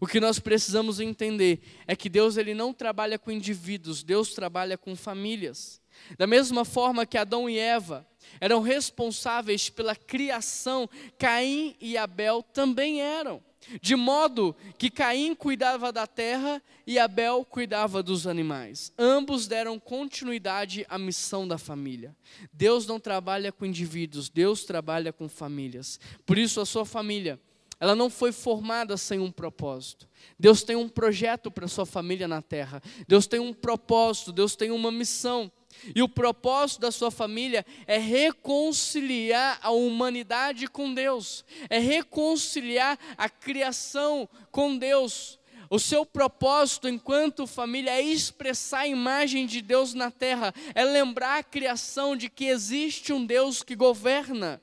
[0.00, 4.78] O que nós precisamos entender é que Deus ele não trabalha com indivíduos, Deus trabalha
[4.78, 5.80] com famílias.
[6.18, 8.06] Da mesma forma que Adão e Eva
[8.40, 13.42] eram responsáveis pela criação, Caim e Abel também eram.
[13.80, 18.92] De modo que Caim cuidava da terra e Abel cuidava dos animais.
[18.98, 22.14] Ambos deram continuidade à missão da família.
[22.52, 25.98] Deus não trabalha com indivíduos, Deus trabalha com famílias.
[26.26, 27.40] Por isso, a sua família,
[27.80, 30.08] ela não foi formada sem um propósito.
[30.38, 32.82] Deus tem um projeto para a sua família na terra.
[33.06, 35.50] Deus tem um propósito, Deus tem uma missão.
[35.94, 43.28] E o propósito da sua família é reconciliar a humanidade com Deus, é reconciliar a
[43.28, 45.38] criação com Deus.
[45.70, 51.38] O seu propósito enquanto família é expressar a imagem de Deus na terra, é lembrar
[51.38, 54.60] a criação de que existe um Deus que governa.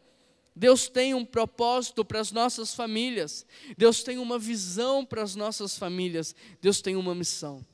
[0.55, 3.45] Deus tem um propósito para as nossas famílias,
[3.77, 7.65] Deus tem uma visão para as nossas famílias, Deus tem uma missão.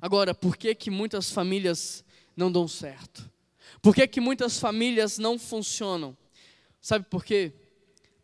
[0.00, 2.04] Agora, por que que muitas famílias
[2.36, 3.28] não dão certo?
[3.80, 6.16] Por que, que muitas famílias não funcionam?
[6.80, 7.52] Sabe por quê?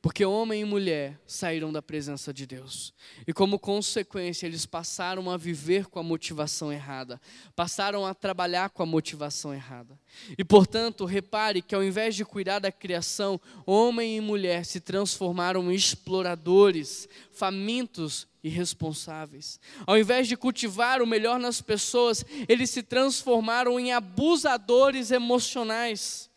[0.03, 2.93] Porque homem e mulher saíram da presença de Deus.
[3.25, 7.21] E como consequência, eles passaram a viver com a motivação errada.
[7.55, 9.97] Passaram a trabalhar com a motivação errada.
[10.37, 15.71] E portanto, repare que ao invés de cuidar da criação, homem e mulher se transformaram
[15.71, 19.61] em exploradores, famintos e responsáveis.
[19.87, 26.29] Ao invés de cultivar o melhor nas pessoas, eles se transformaram em abusadores emocionais.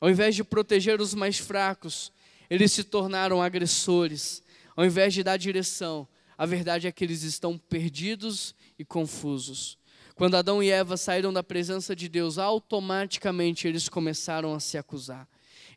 [0.00, 2.12] Ao invés de proteger os mais fracos,
[2.50, 4.42] eles se tornaram agressores.
[4.74, 9.78] Ao invés de dar direção, a verdade é que eles estão perdidos e confusos.
[10.14, 15.28] Quando Adão e Eva saíram da presença de Deus, automaticamente eles começaram a se acusar.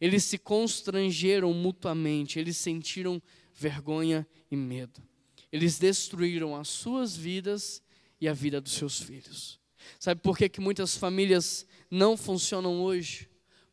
[0.02, 3.22] Eles se constrangeram mutuamente, eles sentiram
[3.54, 5.02] vergonha e medo.
[5.56, 7.82] Eles destruíram as suas vidas
[8.20, 9.58] e a vida dos seus filhos.
[9.98, 13.30] Sabe por que, que muitas famílias não funcionam hoje?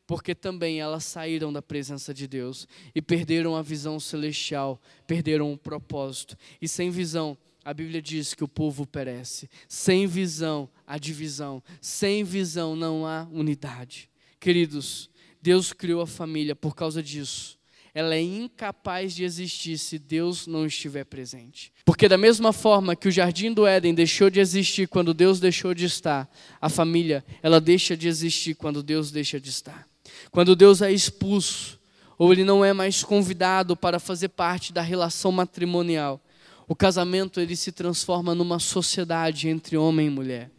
[0.07, 5.57] porque também elas saíram da presença de Deus e perderam a visão celestial, perderam o
[5.57, 6.37] propósito.
[6.61, 9.49] E sem visão, a Bíblia diz que o povo perece.
[9.67, 11.63] Sem visão, há divisão.
[11.81, 14.11] Sem visão, não há unidade.
[14.39, 15.09] Queridos,
[15.41, 17.59] Deus criou a família por causa disso.
[17.95, 21.73] Ela é incapaz de existir se Deus não estiver presente.
[21.85, 25.75] Porque, da mesma forma que o jardim do Éden deixou de existir quando Deus deixou
[25.75, 26.31] de estar,
[26.61, 29.87] a família, ela deixa de existir quando Deus deixa de estar.
[30.31, 31.79] Quando Deus é expulso,
[32.19, 36.21] ou ele não é mais convidado para fazer parte da relação matrimonial,
[36.67, 40.51] o casamento ele se transforma numa sociedade entre homem e mulher.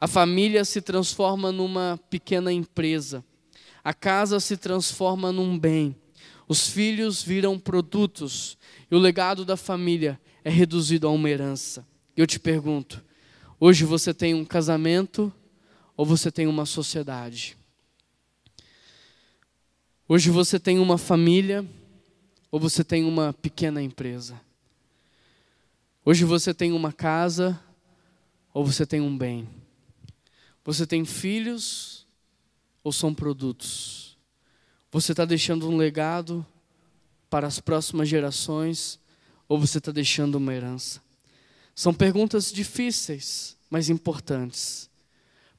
[0.00, 3.24] A família se transforma numa pequena empresa.
[3.84, 5.94] A casa se transforma num bem.
[6.46, 8.58] Os filhos viram produtos
[8.90, 11.86] e o legado da família é reduzido a uma herança.
[12.16, 13.02] Eu te pergunto:
[13.58, 15.32] hoje você tem um casamento
[15.96, 17.56] ou você tem uma sociedade?
[20.06, 21.64] Hoje você tem uma família
[22.50, 24.38] ou você tem uma pequena empresa?
[26.04, 27.58] Hoje você tem uma casa
[28.52, 29.48] ou você tem um bem?
[30.62, 32.06] Você tem filhos
[32.82, 34.13] ou são produtos?
[34.94, 36.46] Você está deixando um legado
[37.28, 39.00] para as próximas gerações
[39.48, 41.02] ou você está deixando uma herança?
[41.74, 44.88] São perguntas difíceis, mas importantes.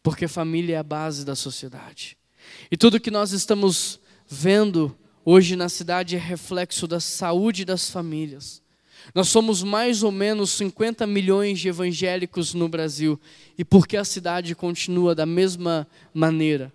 [0.01, 2.15] porque família é a base da sociedade.
[2.71, 8.61] E tudo que nós estamos vendo hoje na cidade é reflexo da saúde das famílias.
[9.13, 13.19] Nós somos mais ou menos 50 milhões de evangélicos no Brasil.
[13.57, 16.71] E por que a cidade continua da mesma maneira?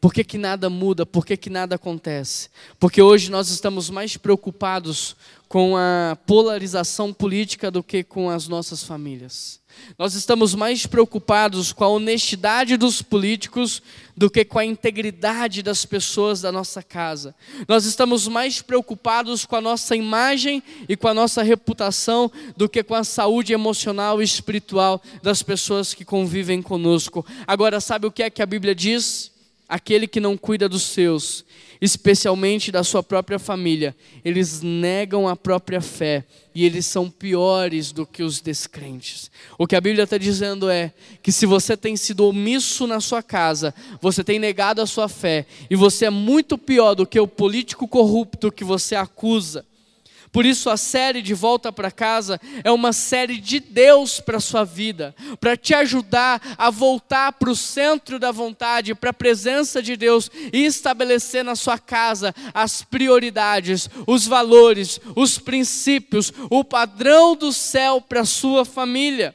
[0.00, 1.04] Por que, que nada muda?
[1.04, 2.48] Por que, que nada acontece?
[2.78, 5.14] Porque hoje nós estamos mais preocupados
[5.46, 9.60] com a polarização política do que com as nossas famílias.
[9.98, 13.82] Nós estamos mais preocupados com a honestidade dos políticos
[14.16, 17.34] do que com a integridade das pessoas da nossa casa.
[17.68, 22.82] Nós estamos mais preocupados com a nossa imagem e com a nossa reputação do que
[22.82, 27.24] com a saúde emocional e espiritual das pessoas que convivem conosco.
[27.46, 29.30] Agora, sabe o que é que a Bíblia diz?
[29.70, 31.44] Aquele que não cuida dos seus,
[31.80, 33.94] especialmente da sua própria família,
[34.24, 39.30] eles negam a própria fé e eles são piores do que os descrentes.
[39.56, 40.92] O que a Bíblia está dizendo é
[41.22, 45.46] que se você tem sido omisso na sua casa, você tem negado a sua fé
[45.70, 49.64] e você é muito pior do que o político corrupto que você acusa.
[50.32, 54.40] Por isso a série de volta para casa é uma série de Deus para a
[54.40, 59.82] sua vida, para te ajudar a voltar para o centro da vontade, para a presença
[59.82, 67.34] de Deus e estabelecer na sua casa as prioridades, os valores, os princípios, o padrão
[67.34, 69.34] do céu para a sua família.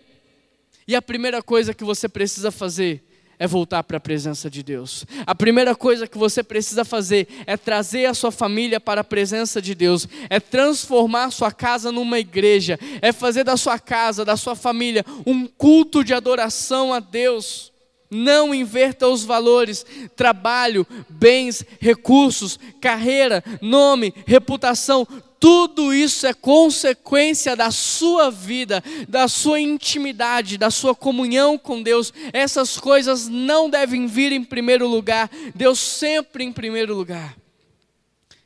[0.88, 3.05] E a primeira coisa que você precisa fazer
[3.38, 5.06] é voltar para a presença de Deus.
[5.26, 9.62] A primeira coisa que você precisa fazer é trazer a sua família para a presença
[9.62, 14.56] de Deus, é transformar sua casa numa igreja, é fazer da sua casa, da sua
[14.56, 17.74] família, um culto de adoração a Deus.
[18.10, 25.08] Não inverta os valores, trabalho, bens, recursos, carreira, nome, reputação,
[25.40, 32.14] tudo isso é consequência da sua vida, da sua intimidade, da sua comunhão com Deus.
[32.34, 37.36] Essas coisas não devem vir em primeiro lugar, Deus sempre em primeiro lugar.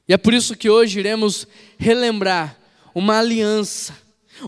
[0.07, 2.57] E é por isso que hoje iremos relembrar
[2.95, 3.95] uma aliança,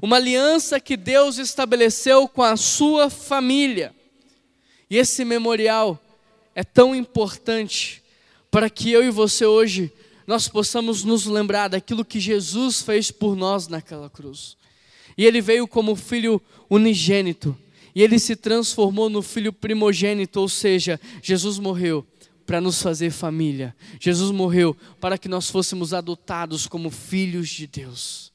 [0.01, 3.93] uma aliança que Deus estabeleceu com a sua família.
[4.89, 6.01] E esse memorial
[6.55, 8.01] é tão importante
[8.49, 9.93] para que eu e você hoje
[10.32, 14.55] nós possamos nos lembrar daquilo que Jesus fez por nós naquela cruz.
[15.17, 17.53] E ele veio como filho unigênito,
[17.93, 22.07] e ele se transformou no filho primogênito, ou seja, Jesus morreu
[22.45, 23.75] para nos fazer família.
[23.99, 28.32] Jesus morreu para que nós fôssemos adotados como filhos de Deus.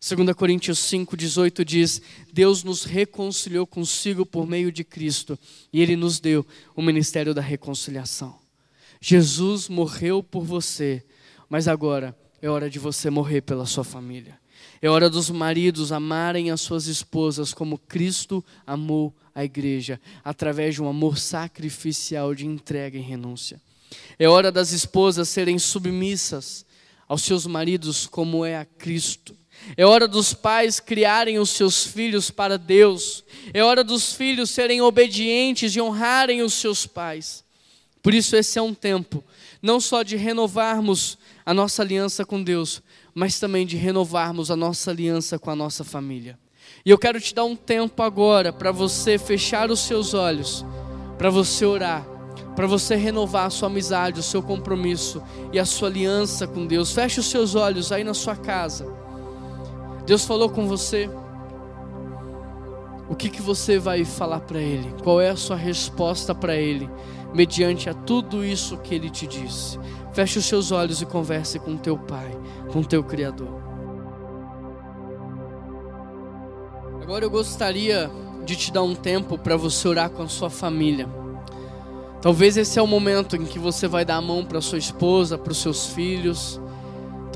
[0.00, 5.38] 2 Coríntios 5,18 diz: Deus nos reconciliou consigo por meio de Cristo
[5.72, 6.44] e Ele nos deu
[6.74, 8.36] o ministério da reconciliação.
[9.00, 11.05] Jesus morreu por você,
[11.48, 14.38] mas agora é hora de você morrer pela sua família.
[14.80, 20.82] É hora dos maridos amarem as suas esposas como Cristo amou a igreja, através de
[20.82, 23.60] um amor sacrificial de entrega e renúncia.
[24.18, 26.64] É hora das esposas serem submissas
[27.08, 29.36] aos seus maridos como é a Cristo.
[29.76, 33.24] É hora dos pais criarem os seus filhos para Deus.
[33.54, 37.44] É hora dos filhos serem obedientes e honrarem os seus pais.
[38.02, 39.24] Por isso, esse é um tempo,
[39.66, 42.80] não só de renovarmos a nossa aliança com Deus,
[43.12, 46.38] mas também de renovarmos a nossa aliança com a nossa família.
[46.84, 50.64] E eu quero te dar um tempo agora para você fechar os seus olhos,
[51.18, 52.06] para você orar,
[52.54, 55.20] para você renovar a sua amizade, o seu compromisso
[55.52, 56.92] e a sua aliança com Deus.
[56.92, 58.86] Feche os seus olhos aí na sua casa.
[60.06, 61.10] Deus falou com você.
[63.08, 64.92] O que, que você vai falar para Ele?
[65.02, 66.90] Qual é a sua resposta para Ele,
[67.32, 69.78] mediante a tudo isso que Ele te disse?
[70.12, 72.36] Feche os seus olhos e converse com teu Pai,
[72.72, 73.62] com teu Criador.
[77.02, 78.10] Agora eu gostaria
[78.44, 81.08] de te dar um tempo para você orar com a sua família.
[82.20, 85.38] Talvez esse é o momento em que você vai dar a mão para sua esposa,
[85.38, 86.60] para os seus filhos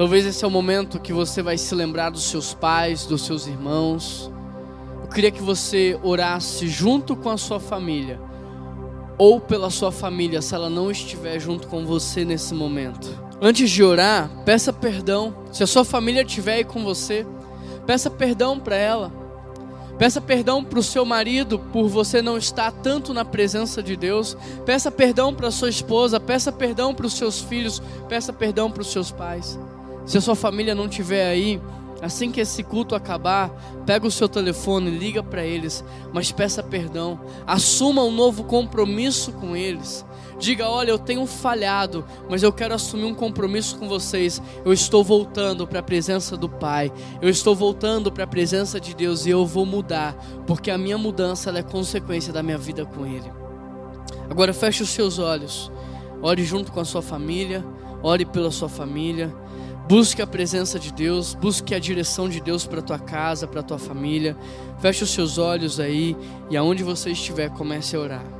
[0.01, 3.47] Talvez esse é o momento que você vai se lembrar dos seus pais, dos seus
[3.47, 4.33] irmãos.
[5.13, 8.21] Queria que você orasse junto com a sua família,
[9.19, 13.09] ou pela sua família, se ela não estiver junto com você nesse momento.
[13.43, 15.35] Antes de orar, peça perdão.
[15.51, 17.27] Se a sua família estiver aí com você,
[17.87, 19.13] peça perdão para ela.
[19.99, 24.37] Peça perdão para o seu marido por você não estar tanto na presença de Deus.
[24.65, 26.19] Peça perdão para sua esposa.
[26.19, 27.83] Peça perdão para os seus filhos.
[28.09, 29.59] Peça perdão para os seus pais.
[30.07, 31.61] Se a sua família não estiver aí,
[32.01, 33.51] assim que esse culto acabar,
[33.85, 39.57] pega o seu telefone, liga para eles, mas peça perdão, assuma um novo compromisso com
[39.57, 40.05] eles.
[40.39, 44.41] Diga: Olha, eu tenho falhado, mas eu quero assumir um compromisso com vocês.
[44.65, 46.91] Eu estou voltando para a presença do Pai,
[47.21, 50.97] eu estou voltando para a presença de Deus e eu vou mudar, porque a minha
[50.97, 53.31] mudança é consequência da minha vida com Ele.
[54.31, 55.71] Agora feche os seus olhos.
[56.23, 57.65] Ore junto com a sua família,
[58.03, 59.35] ore pela sua família.
[59.91, 63.77] Busque a presença de Deus, busque a direção de Deus para tua casa, para tua
[63.77, 64.37] família.
[64.79, 66.17] Feche os seus olhos aí
[66.49, 68.40] e aonde você estiver, comece a orar.